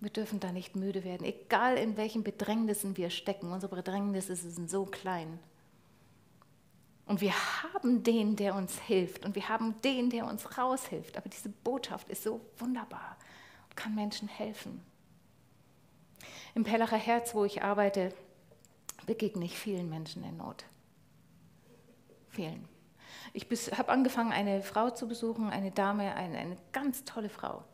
Wir 0.00 0.10
dürfen 0.10 0.38
da 0.38 0.52
nicht 0.52 0.76
müde 0.76 1.02
werden, 1.02 1.26
egal 1.26 1.76
in 1.76 1.96
welchen 1.96 2.22
Bedrängnissen 2.22 2.96
wir 2.96 3.10
stecken. 3.10 3.50
Unsere 3.50 3.74
Bedrängnisse 3.74 4.36
sind 4.36 4.70
so 4.70 4.84
klein. 4.84 5.40
Und 7.06 7.22
wir 7.22 7.32
haben 7.62 8.02
den, 8.02 8.36
der 8.36 8.54
uns 8.54 8.78
hilft. 8.78 9.24
Und 9.24 9.34
wir 9.34 9.48
haben 9.48 9.74
den, 9.82 10.10
der 10.10 10.26
uns 10.26 10.58
raushilft. 10.58 11.16
Aber 11.16 11.28
diese 11.28 11.48
Botschaft 11.48 12.08
ist 12.10 12.22
so 12.22 12.40
wunderbar 12.58 13.16
und 13.64 13.76
kann 13.76 13.94
Menschen 13.94 14.28
helfen. 14.28 14.82
Im 16.54 16.64
Pellacher 16.64 16.98
Herz, 16.98 17.34
wo 17.34 17.44
ich 17.44 17.62
arbeite, 17.62 18.12
begegne 19.08 19.46
ich 19.46 19.58
vielen 19.58 19.88
Menschen 19.88 20.22
in 20.22 20.36
Not. 20.36 20.66
Vielen. 22.28 22.68
Ich 23.32 23.46
habe 23.76 23.90
angefangen, 23.90 24.32
eine 24.32 24.62
Frau 24.62 24.90
zu 24.90 25.08
besuchen, 25.08 25.48
eine 25.48 25.70
Dame, 25.70 26.14
eine, 26.14 26.36
eine 26.36 26.58
ganz 26.72 27.04
tolle 27.04 27.30
Frau. 27.30 27.64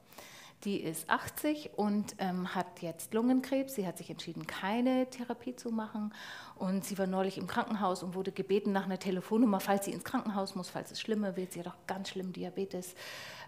Die 0.62 0.80
ist 0.80 1.10
80 1.10 1.72
und 1.76 2.14
ähm, 2.18 2.54
hat 2.54 2.80
jetzt 2.80 3.12
Lungenkrebs. 3.12 3.74
Sie 3.74 3.86
hat 3.86 3.98
sich 3.98 4.10
entschieden, 4.10 4.46
keine 4.46 5.10
Therapie 5.10 5.56
zu 5.56 5.70
machen. 5.70 6.14
Und 6.54 6.84
sie 6.84 6.96
war 6.98 7.08
neulich 7.08 7.36
im 7.36 7.48
Krankenhaus 7.48 8.04
und 8.04 8.14
wurde 8.14 8.30
gebeten 8.30 8.70
nach 8.72 8.84
einer 8.84 9.00
Telefonnummer, 9.00 9.58
falls 9.58 9.84
sie 9.84 9.90
ins 9.90 10.04
Krankenhaus 10.04 10.54
muss, 10.54 10.70
falls 10.70 10.92
es 10.92 11.00
schlimmer 11.00 11.36
wird. 11.36 11.52
Sie 11.52 11.60
hat 11.60 11.66
auch 11.66 11.86
ganz 11.86 12.10
schlimm 12.10 12.32
Diabetes. 12.32 12.94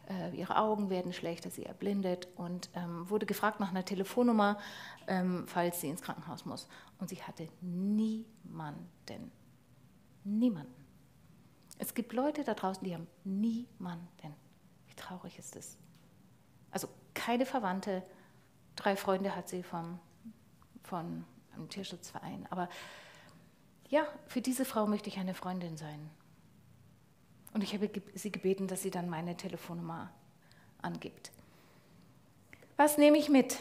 Äh, 0.08 0.36
ihre 0.36 0.56
Augen 0.56 0.90
werden 0.90 1.12
schlechter, 1.12 1.50
sie 1.50 1.64
erblindet. 1.64 2.28
Und 2.36 2.70
ähm, 2.74 3.08
wurde 3.10 3.26
gefragt 3.26 3.60
nach 3.60 3.70
einer 3.70 3.84
Telefonnummer, 3.84 4.58
ähm, 5.06 5.44
falls 5.46 5.80
sie 5.80 5.88
ins 5.88 6.02
Krankenhaus 6.02 6.44
muss. 6.44 6.68
Und 6.98 7.08
sie 7.08 7.22
hatte 7.22 7.48
niemanden. 7.60 9.32
Niemanden. 10.24 10.86
Es 11.78 11.94
gibt 11.94 12.12
Leute 12.12 12.44
da 12.44 12.54
draußen, 12.54 12.82
die 12.84 12.94
haben 12.94 13.06
niemanden. 13.24 14.34
Wie 14.88 14.94
traurig 14.94 15.38
ist 15.38 15.56
es? 15.56 15.76
Also 16.70 16.88
keine 17.14 17.46
Verwandte, 17.46 18.02
drei 18.76 18.96
Freunde 18.96 19.34
hat 19.34 19.48
sie 19.48 19.62
vom, 19.62 19.98
von 20.82 21.24
einem 21.54 21.68
Tierschutzverein. 21.68 22.46
Aber 22.50 22.68
ja, 23.88 24.06
für 24.26 24.40
diese 24.40 24.64
Frau 24.64 24.86
möchte 24.86 25.08
ich 25.08 25.18
eine 25.18 25.34
Freundin 25.34 25.76
sein. 25.76 26.10
Und 27.56 27.62
ich 27.62 27.72
habe 27.72 27.88
sie 28.12 28.30
gebeten, 28.30 28.66
dass 28.66 28.82
sie 28.82 28.90
dann 28.90 29.08
meine 29.08 29.34
Telefonnummer 29.34 30.12
angibt. 30.82 31.32
Was 32.76 32.98
nehme 32.98 33.16
ich 33.16 33.30
mit? 33.30 33.60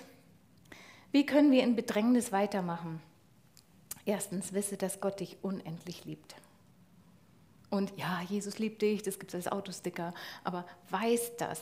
Wie 1.14 1.26
können 1.26 1.50
wir 1.50 1.64
in 1.64 1.78
Bedrängnis 1.78 2.34
weitermachen? 2.34 3.02
Erstens, 4.04 4.52
wisse, 4.52 4.76
dass 4.76 5.00
Gott 5.00 5.22
dich 5.22 5.38
unendlich 5.44 6.04
liebt. 6.04 6.36
Und 7.70 7.94
ja, 7.96 8.22
Jesus 8.28 8.60
liebt 8.60 8.82
dich, 8.82 9.02
das 9.02 9.18
gibt 9.18 9.34
es 9.34 9.46
als 9.46 9.48
Autosticker, 9.48 10.14
aber 10.44 10.66
weiß 10.90 11.38
das, 11.38 11.62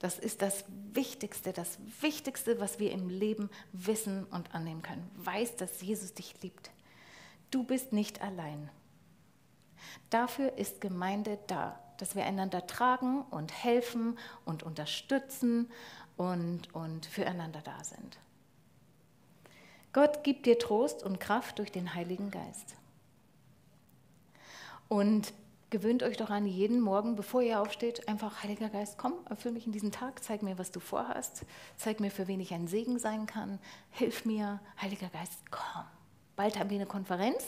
das 0.00 0.18
ist 0.18 0.42
das 0.42 0.64
Wichtigste, 0.94 1.52
das 1.52 1.78
Wichtigste, 2.00 2.58
was 2.58 2.80
wir 2.80 2.90
im 2.90 3.08
Leben 3.08 3.50
wissen 3.72 4.24
und 4.24 4.52
annehmen 4.52 4.82
können. 4.82 5.08
Weiß, 5.14 5.54
dass 5.54 5.80
Jesus 5.80 6.12
dich 6.12 6.42
liebt. 6.42 6.72
Du 7.52 7.62
bist 7.62 7.92
nicht 7.92 8.20
allein. 8.20 8.68
Dafür 10.10 10.56
ist 10.58 10.80
Gemeinde 10.80 11.38
da, 11.46 11.78
dass 11.98 12.14
wir 12.14 12.24
einander 12.24 12.66
tragen 12.66 13.22
und 13.30 13.52
helfen 13.52 14.18
und 14.44 14.62
unterstützen 14.62 15.70
und, 16.16 16.74
und 16.74 17.06
füreinander 17.06 17.60
da 17.62 17.82
sind. 17.84 18.18
Gott 19.92 20.22
gibt 20.22 20.46
dir 20.46 20.58
Trost 20.58 21.02
und 21.02 21.18
Kraft 21.18 21.58
durch 21.58 21.72
den 21.72 21.94
Heiligen 21.94 22.30
Geist. 22.30 22.76
Und 24.88 25.32
gewöhnt 25.70 26.02
euch 26.02 26.16
doch 26.16 26.30
an, 26.30 26.46
jeden 26.46 26.80
Morgen, 26.80 27.16
bevor 27.16 27.42
ihr 27.42 27.60
aufsteht, 27.60 28.08
einfach, 28.08 28.42
Heiliger 28.42 28.68
Geist, 28.68 28.96
komm, 28.98 29.14
erfüll 29.28 29.52
mich 29.52 29.66
in 29.66 29.72
diesen 29.72 29.92
Tag, 29.92 30.22
zeig 30.22 30.42
mir, 30.42 30.58
was 30.58 30.70
du 30.70 30.80
vorhast, 30.80 31.44
zeig 31.76 32.00
mir, 32.00 32.10
für 32.10 32.26
wen 32.26 32.40
ich 32.40 32.54
ein 32.54 32.68
Segen 32.68 32.98
sein 32.98 33.26
kann, 33.26 33.58
hilf 33.90 34.24
mir, 34.24 34.60
Heiliger 34.80 35.08
Geist, 35.08 35.40
komm. 35.50 35.84
Bald 36.38 36.56
haben 36.56 36.70
wir 36.70 36.76
eine 36.76 36.86
Konferenz, 36.86 37.44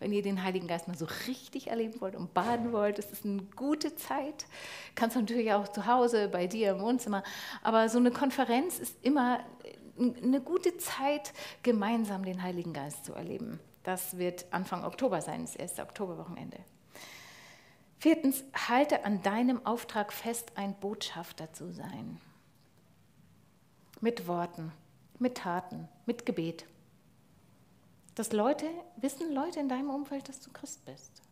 wenn 0.00 0.12
ihr 0.12 0.20
den 0.20 0.44
Heiligen 0.44 0.66
Geist 0.66 0.86
mal 0.86 0.98
so 0.98 1.06
richtig 1.26 1.68
erleben 1.68 1.98
wollt 2.02 2.14
und 2.14 2.34
baden 2.34 2.72
wollt. 2.72 2.98
Das 2.98 3.10
ist 3.10 3.24
eine 3.24 3.40
gute 3.56 3.96
Zeit. 3.96 4.44
Kannst 4.94 5.16
du 5.16 5.20
natürlich 5.20 5.50
auch 5.54 5.66
zu 5.66 5.86
Hause, 5.86 6.28
bei 6.28 6.46
dir 6.46 6.72
im 6.72 6.80
Wohnzimmer. 6.80 7.22
Aber 7.62 7.88
so 7.88 7.96
eine 7.96 8.10
Konferenz 8.10 8.78
ist 8.78 9.02
immer 9.02 9.40
eine 9.96 10.42
gute 10.42 10.76
Zeit, 10.76 11.32
gemeinsam 11.62 12.22
den 12.22 12.42
Heiligen 12.42 12.74
Geist 12.74 13.06
zu 13.06 13.14
erleben. 13.14 13.60
Das 13.82 14.18
wird 14.18 14.44
Anfang 14.50 14.84
Oktober 14.84 15.22
sein, 15.22 15.40
das 15.40 15.56
erste 15.56 15.80
Oktoberwochenende. 15.80 16.58
Viertens, 17.98 18.44
halte 18.68 19.06
an 19.06 19.22
deinem 19.22 19.64
Auftrag 19.64 20.12
fest, 20.12 20.52
ein 20.56 20.74
Botschafter 20.74 21.50
zu 21.54 21.72
sein. 21.72 22.20
Mit 24.02 24.28
Worten, 24.28 24.70
mit 25.18 25.38
Taten, 25.38 25.88
mit 26.04 26.26
Gebet. 26.26 26.66
Dass 28.14 28.32
Leute, 28.32 28.66
wissen 28.96 29.32
Leute 29.32 29.60
in 29.60 29.68
deinem 29.68 29.90
Umfeld, 29.90 30.28
dass 30.28 30.40
du 30.40 30.50
Christ 30.52 30.84
bist. 30.84 31.22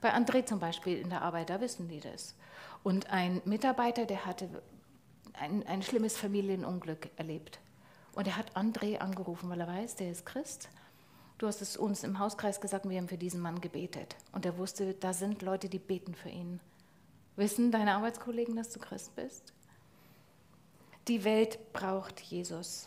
Bei 0.00 0.14
André 0.14 0.44
zum 0.44 0.58
Beispiel 0.58 0.98
in 0.98 1.10
der 1.10 1.22
Arbeit, 1.22 1.50
da 1.50 1.60
wissen 1.60 1.88
die 1.88 2.00
das. 2.00 2.34
Und 2.82 3.10
ein 3.10 3.40
Mitarbeiter, 3.44 4.04
der 4.04 4.26
hatte 4.26 4.48
ein, 5.32 5.66
ein 5.66 5.82
schlimmes 5.82 6.16
Familienunglück 6.16 7.08
erlebt. 7.16 7.58
Und 8.14 8.26
er 8.26 8.36
hat 8.36 8.56
André 8.56 8.98
angerufen, 8.98 9.48
weil 9.50 9.60
er 9.60 9.66
weiß, 9.66 9.96
der 9.96 10.10
ist 10.10 10.26
Christ. 10.26 10.68
Du 11.38 11.46
hast 11.46 11.62
es 11.62 11.76
uns 11.76 12.04
im 12.04 12.18
Hauskreis 12.18 12.60
gesagt, 12.60 12.88
wir 12.88 12.96
haben 12.96 13.08
für 13.08 13.18
diesen 13.18 13.40
Mann 13.40 13.60
gebetet. 13.60 14.16
Und 14.32 14.46
er 14.46 14.56
wusste, 14.56 14.94
da 14.94 15.12
sind 15.12 15.42
Leute, 15.42 15.68
die 15.68 15.78
beten 15.78 16.14
für 16.14 16.28
ihn. 16.28 16.60
Wissen 17.36 17.72
deine 17.72 17.94
Arbeitskollegen, 17.94 18.54
dass 18.54 18.70
du 18.70 18.78
Christ 18.78 19.16
bist? 19.16 19.52
Die 21.08 21.24
Welt 21.24 21.72
braucht 21.72 22.20
Jesus. 22.20 22.86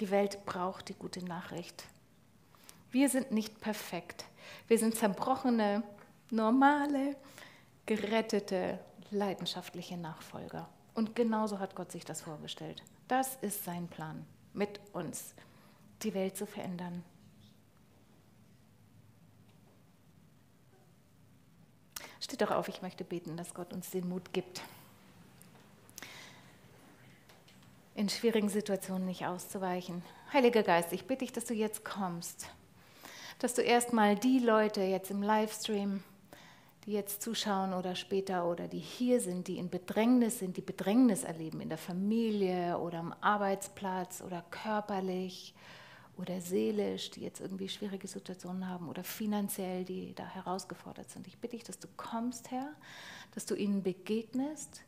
Die 0.00 0.10
Welt 0.10 0.44
braucht 0.46 0.88
die 0.88 0.94
gute 0.94 1.24
Nachricht. 1.24 1.84
Wir 2.90 3.08
sind 3.08 3.32
nicht 3.32 3.60
perfekt. 3.60 4.24
Wir 4.66 4.78
sind 4.78 4.94
zerbrochene, 4.94 5.82
normale, 6.30 7.16
gerettete, 7.86 8.78
leidenschaftliche 9.10 9.96
Nachfolger. 9.96 10.68
Und 10.94 11.14
genauso 11.16 11.58
hat 11.58 11.74
Gott 11.74 11.92
sich 11.92 12.04
das 12.04 12.22
vorgestellt. 12.22 12.82
Das 13.08 13.36
ist 13.36 13.64
sein 13.64 13.88
Plan, 13.88 14.24
mit 14.52 14.80
uns 14.92 15.34
die 16.02 16.14
Welt 16.14 16.36
zu 16.36 16.46
verändern. 16.46 17.04
Steht 22.20 22.40
doch 22.40 22.50
auf, 22.50 22.68
ich 22.68 22.82
möchte 22.82 23.04
beten, 23.04 23.36
dass 23.36 23.54
Gott 23.54 23.72
uns 23.72 23.90
den 23.90 24.08
Mut 24.08 24.32
gibt, 24.32 24.60
in 27.98 28.08
schwierigen 28.08 28.48
Situationen 28.48 29.06
nicht 29.06 29.26
auszuweichen. 29.26 30.02
Heiliger 30.32 30.62
Geist, 30.62 30.92
ich 30.92 31.06
bitte 31.06 31.24
dich, 31.24 31.32
dass 31.32 31.46
du 31.46 31.54
jetzt 31.54 31.84
kommst, 31.84 32.46
dass 33.40 33.54
du 33.54 33.62
erstmal 33.62 34.14
die 34.14 34.38
Leute 34.38 34.82
jetzt 34.82 35.10
im 35.10 35.20
Livestream, 35.20 36.04
die 36.86 36.92
jetzt 36.92 37.22
zuschauen 37.22 37.74
oder 37.74 37.96
später 37.96 38.46
oder 38.46 38.68
die 38.68 38.78
hier 38.78 39.20
sind, 39.20 39.48
die 39.48 39.58
in 39.58 39.68
Bedrängnis 39.68 40.38
sind, 40.38 40.56
die 40.56 40.62
Bedrängnis 40.62 41.24
erleben 41.24 41.60
in 41.60 41.70
der 41.70 41.76
Familie 41.76 42.78
oder 42.78 43.00
am 43.00 43.14
Arbeitsplatz 43.20 44.22
oder 44.24 44.44
körperlich 44.48 45.52
oder 46.16 46.40
seelisch, 46.40 47.10
die 47.10 47.22
jetzt 47.22 47.40
irgendwie 47.40 47.68
schwierige 47.68 48.06
Situationen 48.06 48.68
haben 48.68 48.88
oder 48.88 49.02
finanziell, 49.02 49.84
die 49.84 50.14
da 50.14 50.24
herausgefordert 50.24 51.10
sind. 51.10 51.26
Ich 51.26 51.38
bitte 51.38 51.56
dich, 51.56 51.64
dass 51.64 51.80
du 51.80 51.88
kommst, 51.96 52.52
Herr, 52.52 52.70
dass 53.34 53.44
du 53.44 53.56
ihnen 53.56 53.82
begegnest, 53.82 54.82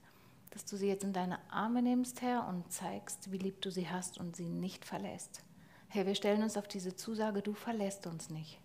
dass 0.50 0.64
du 0.64 0.76
sie 0.76 0.88
jetzt 0.88 1.04
in 1.04 1.12
deine 1.12 1.38
Arme 1.50 1.82
nimmst, 1.82 2.22
Herr, 2.22 2.46
und 2.48 2.72
zeigst, 2.72 3.30
wie 3.30 3.38
lieb 3.38 3.62
du 3.62 3.70
sie 3.70 3.88
hast 3.88 4.18
und 4.18 4.36
sie 4.36 4.48
nicht 4.48 4.84
verlässt. 4.84 5.42
Herr, 5.88 6.06
wir 6.06 6.14
stellen 6.14 6.42
uns 6.42 6.56
auf 6.56 6.68
diese 6.68 6.94
Zusage, 6.94 7.42
du 7.42 7.54
verlässt 7.54 8.06
uns 8.06 8.30
nicht. 8.30 8.60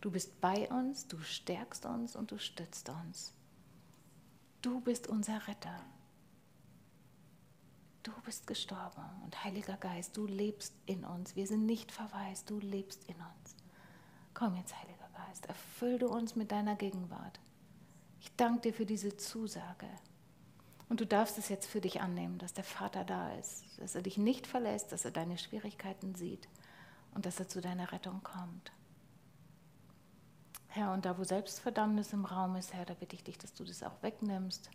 Du 0.00 0.10
bist 0.10 0.40
bei 0.40 0.68
uns, 0.70 1.08
du 1.08 1.18
stärkst 1.18 1.86
uns 1.86 2.14
und 2.14 2.30
du 2.30 2.38
stützt 2.38 2.88
uns. 2.88 3.32
Du 4.62 4.80
bist 4.80 5.08
unser 5.08 5.46
Retter. 5.48 5.80
Du 8.02 8.12
bist 8.24 8.46
gestorben 8.46 9.04
und 9.24 9.44
Heiliger 9.44 9.76
Geist, 9.76 10.16
du 10.16 10.26
lebst 10.26 10.74
in 10.86 11.04
uns. 11.04 11.36
Wir 11.36 11.46
sind 11.46 11.66
nicht 11.66 11.92
verwaist, 11.92 12.48
du 12.48 12.58
lebst 12.58 13.04
in 13.08 13.16
uns. 13.16 13.56
Komm 14.34 14.54
jetzt, 14.56 14.74
Heiliger 14.80 15.08
Geist, 15.26 15.46
erfüll 15.46 15.98
du 15.98 16.08
uns 16.08 16.36
mit 16.36 16.52
deiner 16.52 16.76
Gegenwart. 16.76 17.40
Ich 18.20 18.34
danke 18.36 18.62
dir 18.62 18.74
für 18.74 18.86
diese 18.86 19.16
Zusage. 19.16 19.88
Und 20.88 21.00
du 21.00 21.06
darfst 21.06 21.36
es 21.38 21.48
jetzt 21.48 21.66
für 21.66 21.80
dich 21.80 22.00
annehmen, 22.00 22.38
dass 22.38 22.54
der 22.54 22.64
Vater 22.64 23.04
da 23.04 23.34
ist, 23.34 23.64
dass 23.78 23.94
er 23.94 24.02
dich 24.02 24.16
nicht 24.16 24.46
verlässt, 24.46 24.90
dass 24.90 25.04
er 25.04 25.10
deine 25.10 25.36
Schwierigkeiten 25.36 26.14
sieht 26.14 26.48
und 27.14 27.26
dass 27.26 27.38
er 27.38 27.48
zu 27.48 27.60
deiner 27.60 27.92
Rettung 27.92 28.22
kommt. 28.22 28.72
Herr, 30.68 30.92
und 30.92 31.04
da 31.04 31.18
wo 31.18 31.24
Selbstverdammnis 31.24 32.12
im 32.12 32.24
Raum 32.24 32.56
ist, 32.56 32.72
Herr, 32.72 32.84
da 32.84 32.94
bitte 32.94 33.16
ich 33.16 33.24
dich, 33.24 33.38
dass 33.38 33.52
du 33.52 33.64
das 33.64 33.82
auch 33.82 34.02
wegnimmst 34.02 34.70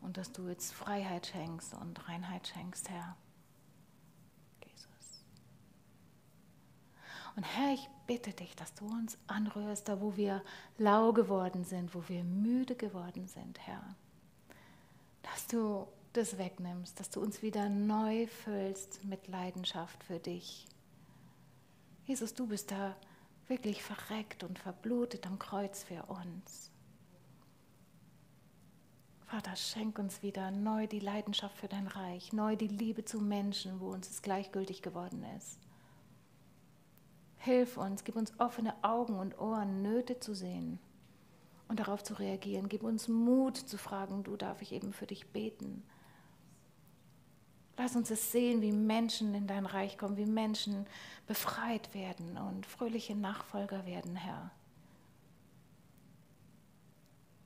und 0.00 0.16
dass 0.16 0.32
du 0.32 0.48
jetzt 0.48 0.74
Freiheit 0.74 1.26
schenkst 1.26 1.74
und 1.74 2.06
Reinheit 2.08 2.48
schenkst, 2.48 2.90
Herr. 2.90 3.16
Jesus. 4.64 5.24
Und 7.36 7.44
Herr, 7.44 7.74
ich 7.74 7.88
bitte 8.06 8.32
dich, 8.32 8.56
dass 8.56 8.74
du 8.74 8.86
uns 8.86 9.18
anrührst, 9.26 9.88
da 9.88 10.00
wo 10.00 10.16
wir 10.16 10.42
lau 10.78 11.12
geworden 11.12 11.64
sind, 11.64 11.94
wo 11.94 12.08
wir 12.08 12.24
müde 12.24 12.74
geworden 12.74 13.26
sind, 13.26 13.58
Herr. 13.66 13.94
Dass 15.32 15.46
du 15.46 15.86
das 16.12 16.38
wegnimmst, 16.38 16.98
dass 16.98 17.10
du 17.10 17.20
uns 17.20 17.42
wieder 17.42 17.68
neu 17.68 18.26
füllst 18.26 19.04
mit 19.04 19.28
Leidenschaft 19.28 20.02
für 20.04 20.18
dich. 20.18 20.66
Jesus, 22.06 22.34
du 22.34 22.46
bist 22.46 22.70
da 22.70 22.96
wirklich 23.48 23.82
verreckt 23.82 24.42
und 24.44 24.58
verblutet 24.58 25.26
am 25.26 25.38
Kreuz 25.38 25.84
für 25.84 26.02
uns. 26.04 26.70
Vater, 29.26 29.56
schenk 29.56 29.98
uns 29.98 30.22
wieder 30.22 30.50
neu 30.52 30.86
die 30.86 31.00
Leidenschaft 31.00 31.56
für 31.58 31.68
dein 31.68 31.88
Reich, 31.88 32.32
neu 32.32 32.56
die 32.56 32.68
Liebe 32.68 33.04
zu 33.04 33.20
Menschen, 33.20 33.80
wo 33.80 33.90
uns 33.90 34.08
es 34.08 34.22
gleichgültig 34.22 34.82
geworden 34.82 35.24
ist. 35.36 35.58
Hilf 37.38 37.76
uns, 37.76 38.04
gib 38.04 38.16
uns 38.16 38.32
offene 38.38 38.74
Augen 38.82 39.18
und 39.18 39.38
Ohren, 39.38 39.82
Nöte 39.82 40.18
zu 40.20 40.34
sehen 40.34 40.78
und 41.68 41.80
darauf 41.80 42.02
zu 42.02 42.14
reagieren. 42.14 42.68
Gib 42.68 42.82
uns 42.82 43.08
Mut 43.08 43.56
zu 43.56 43.78
fragen, 43.78 44.22
du 44.22 44.36
darf 44.36 44.62
ich 44.62 44.72
eben 44.72 44.92
für 44.92 45.06
dich 45.06 45.26
beten. 45.28 45.82
Lass 47.78 47.94
uns 47.94 48.10
es 48.10 48.32
sehen, 48.32 48.62
wie 48.62 48.72
Menschen 48.72 49.34
in 49.34 49.46
dein 49.46 49.66
Reich 49.66 49.98
kommen, 49.98 50.16
wie 50.16 50.26
Menschen 50.26 50.86
befreit 51.26 51.92
werden 51.92 52.38
und 52.38 52.64
fröhliche 52.64 53.14
Nachfolger 53.14 53.84
werden, 53.84 54.16
Herr. 54.16 54.50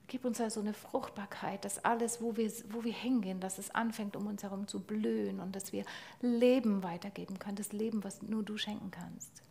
Gib 0.06 0.24
uns 0.24 0.40
also 0.40 0.60
eine 0.60 0.74
Fruchtbarkeit, 0.74 1.64
dass 1.64 1.84
alles, 1.84 2.20
wo 2.20 2.36
wir, 2.36 2.50
wo 2.70 2.82
wir 2.82 2.92
hingehen, 2.92 3.38
dass 3.38 3.58
es 3.58 3.72
anfängt, 3.72 4.16
um 4.16 4.26
uns 4.26 4.42
herum 4.42 4.66
zu 4.66 4.80
blühen 4.80 5.38
und 5.38 5.54
dass 5.54 5.72
wir 5.72 5.84
Leben 6.20 6.82
weitergeben 6.82 7.38
können, 7.38 7.56
das 7.56 7.72
Leben, 7.72 8.02
was 8.02 8.20
nur 8.20 8.42
du 8.42 8.56
schenken 8.56 8.90
kannst. 8.90 9.42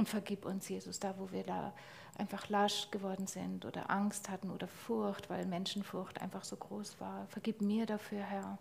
Und 0.00 0.08
vergib 0.08 0.46
uns, 0.46 0.66
Jesus, 0.66 0.98
da, 0.98 1.18
wo 1.18 1.30
wir 1.30 1.42
da 1.42 1.74
einfach 2.16 2.48
lasch 2.48 2.90
geworden 2.90 3.26
sind 3.26 3.66
oder 3.66 3.90
Angst 3.90 4.30
hatten 4.30 4.50
oder 4.50 4.66
Furcht, 4.66 5.28
weil 5.28 5.44
Menschenfurcht 5.44 6.22
einfach 6.22 6.42
so 6.42 6.56
groß 6.56 6.98
war. 7.00 7.26
Vergib 7.26 7.60
mir 7.60 7.84
dafür, 7.84 8.22
Herr. 8.22 8.56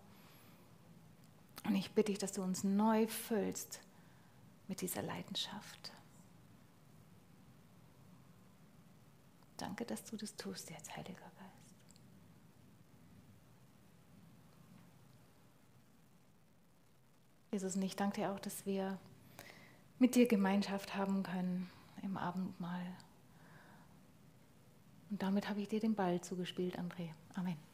Und 1.64 1.76
ich 1.76 1.92
bitte 1.92 2.12
dich, 2.12 2.20
dass 2.20 2.34
du 2.34 2.44
uns 2.44 2.66
neu 2.66 3.08
füllst 3.08 3.80
mit 4.68 4.82
dieser 4.82 5.02
Leidenschaft. 5.02 5.94
Danke, 9.56 9.86
dass 9.86 10.04
du 10.04 10.18
das 10.18 10.36
tust 10.36 10.70
jetzt, 10.72 10.94
Heiliger 10.98 11.22
Geist. 11.22 11.74
Jesus, 17.54 17.78
und 17.78 17.82
ich 17.84 17.96
danke 17.96 18.20
dir 18.20 18.34
auch, 18.34 18.42
dass 18.42 18.66
wir 18.66 19.00
mit 20.00 20.16
dir 20.16 20.28
Gemeinschaft 20.28 20.96
haben 20.96 21.24
können 21.24 21.70
im 22.02 22.18
Abendmahl. 22.18 22.86
Und 25.10 25.22
damit 25.22 25.50
habe 25.50 25.62
ich 25.62 25.68
dir 25.68 25.80
den 25.80 25.96
Ball 25.96 26.22
zugespielt, 26.22 26.80
André. 26.80 27.10
Amen. 27.36 27.69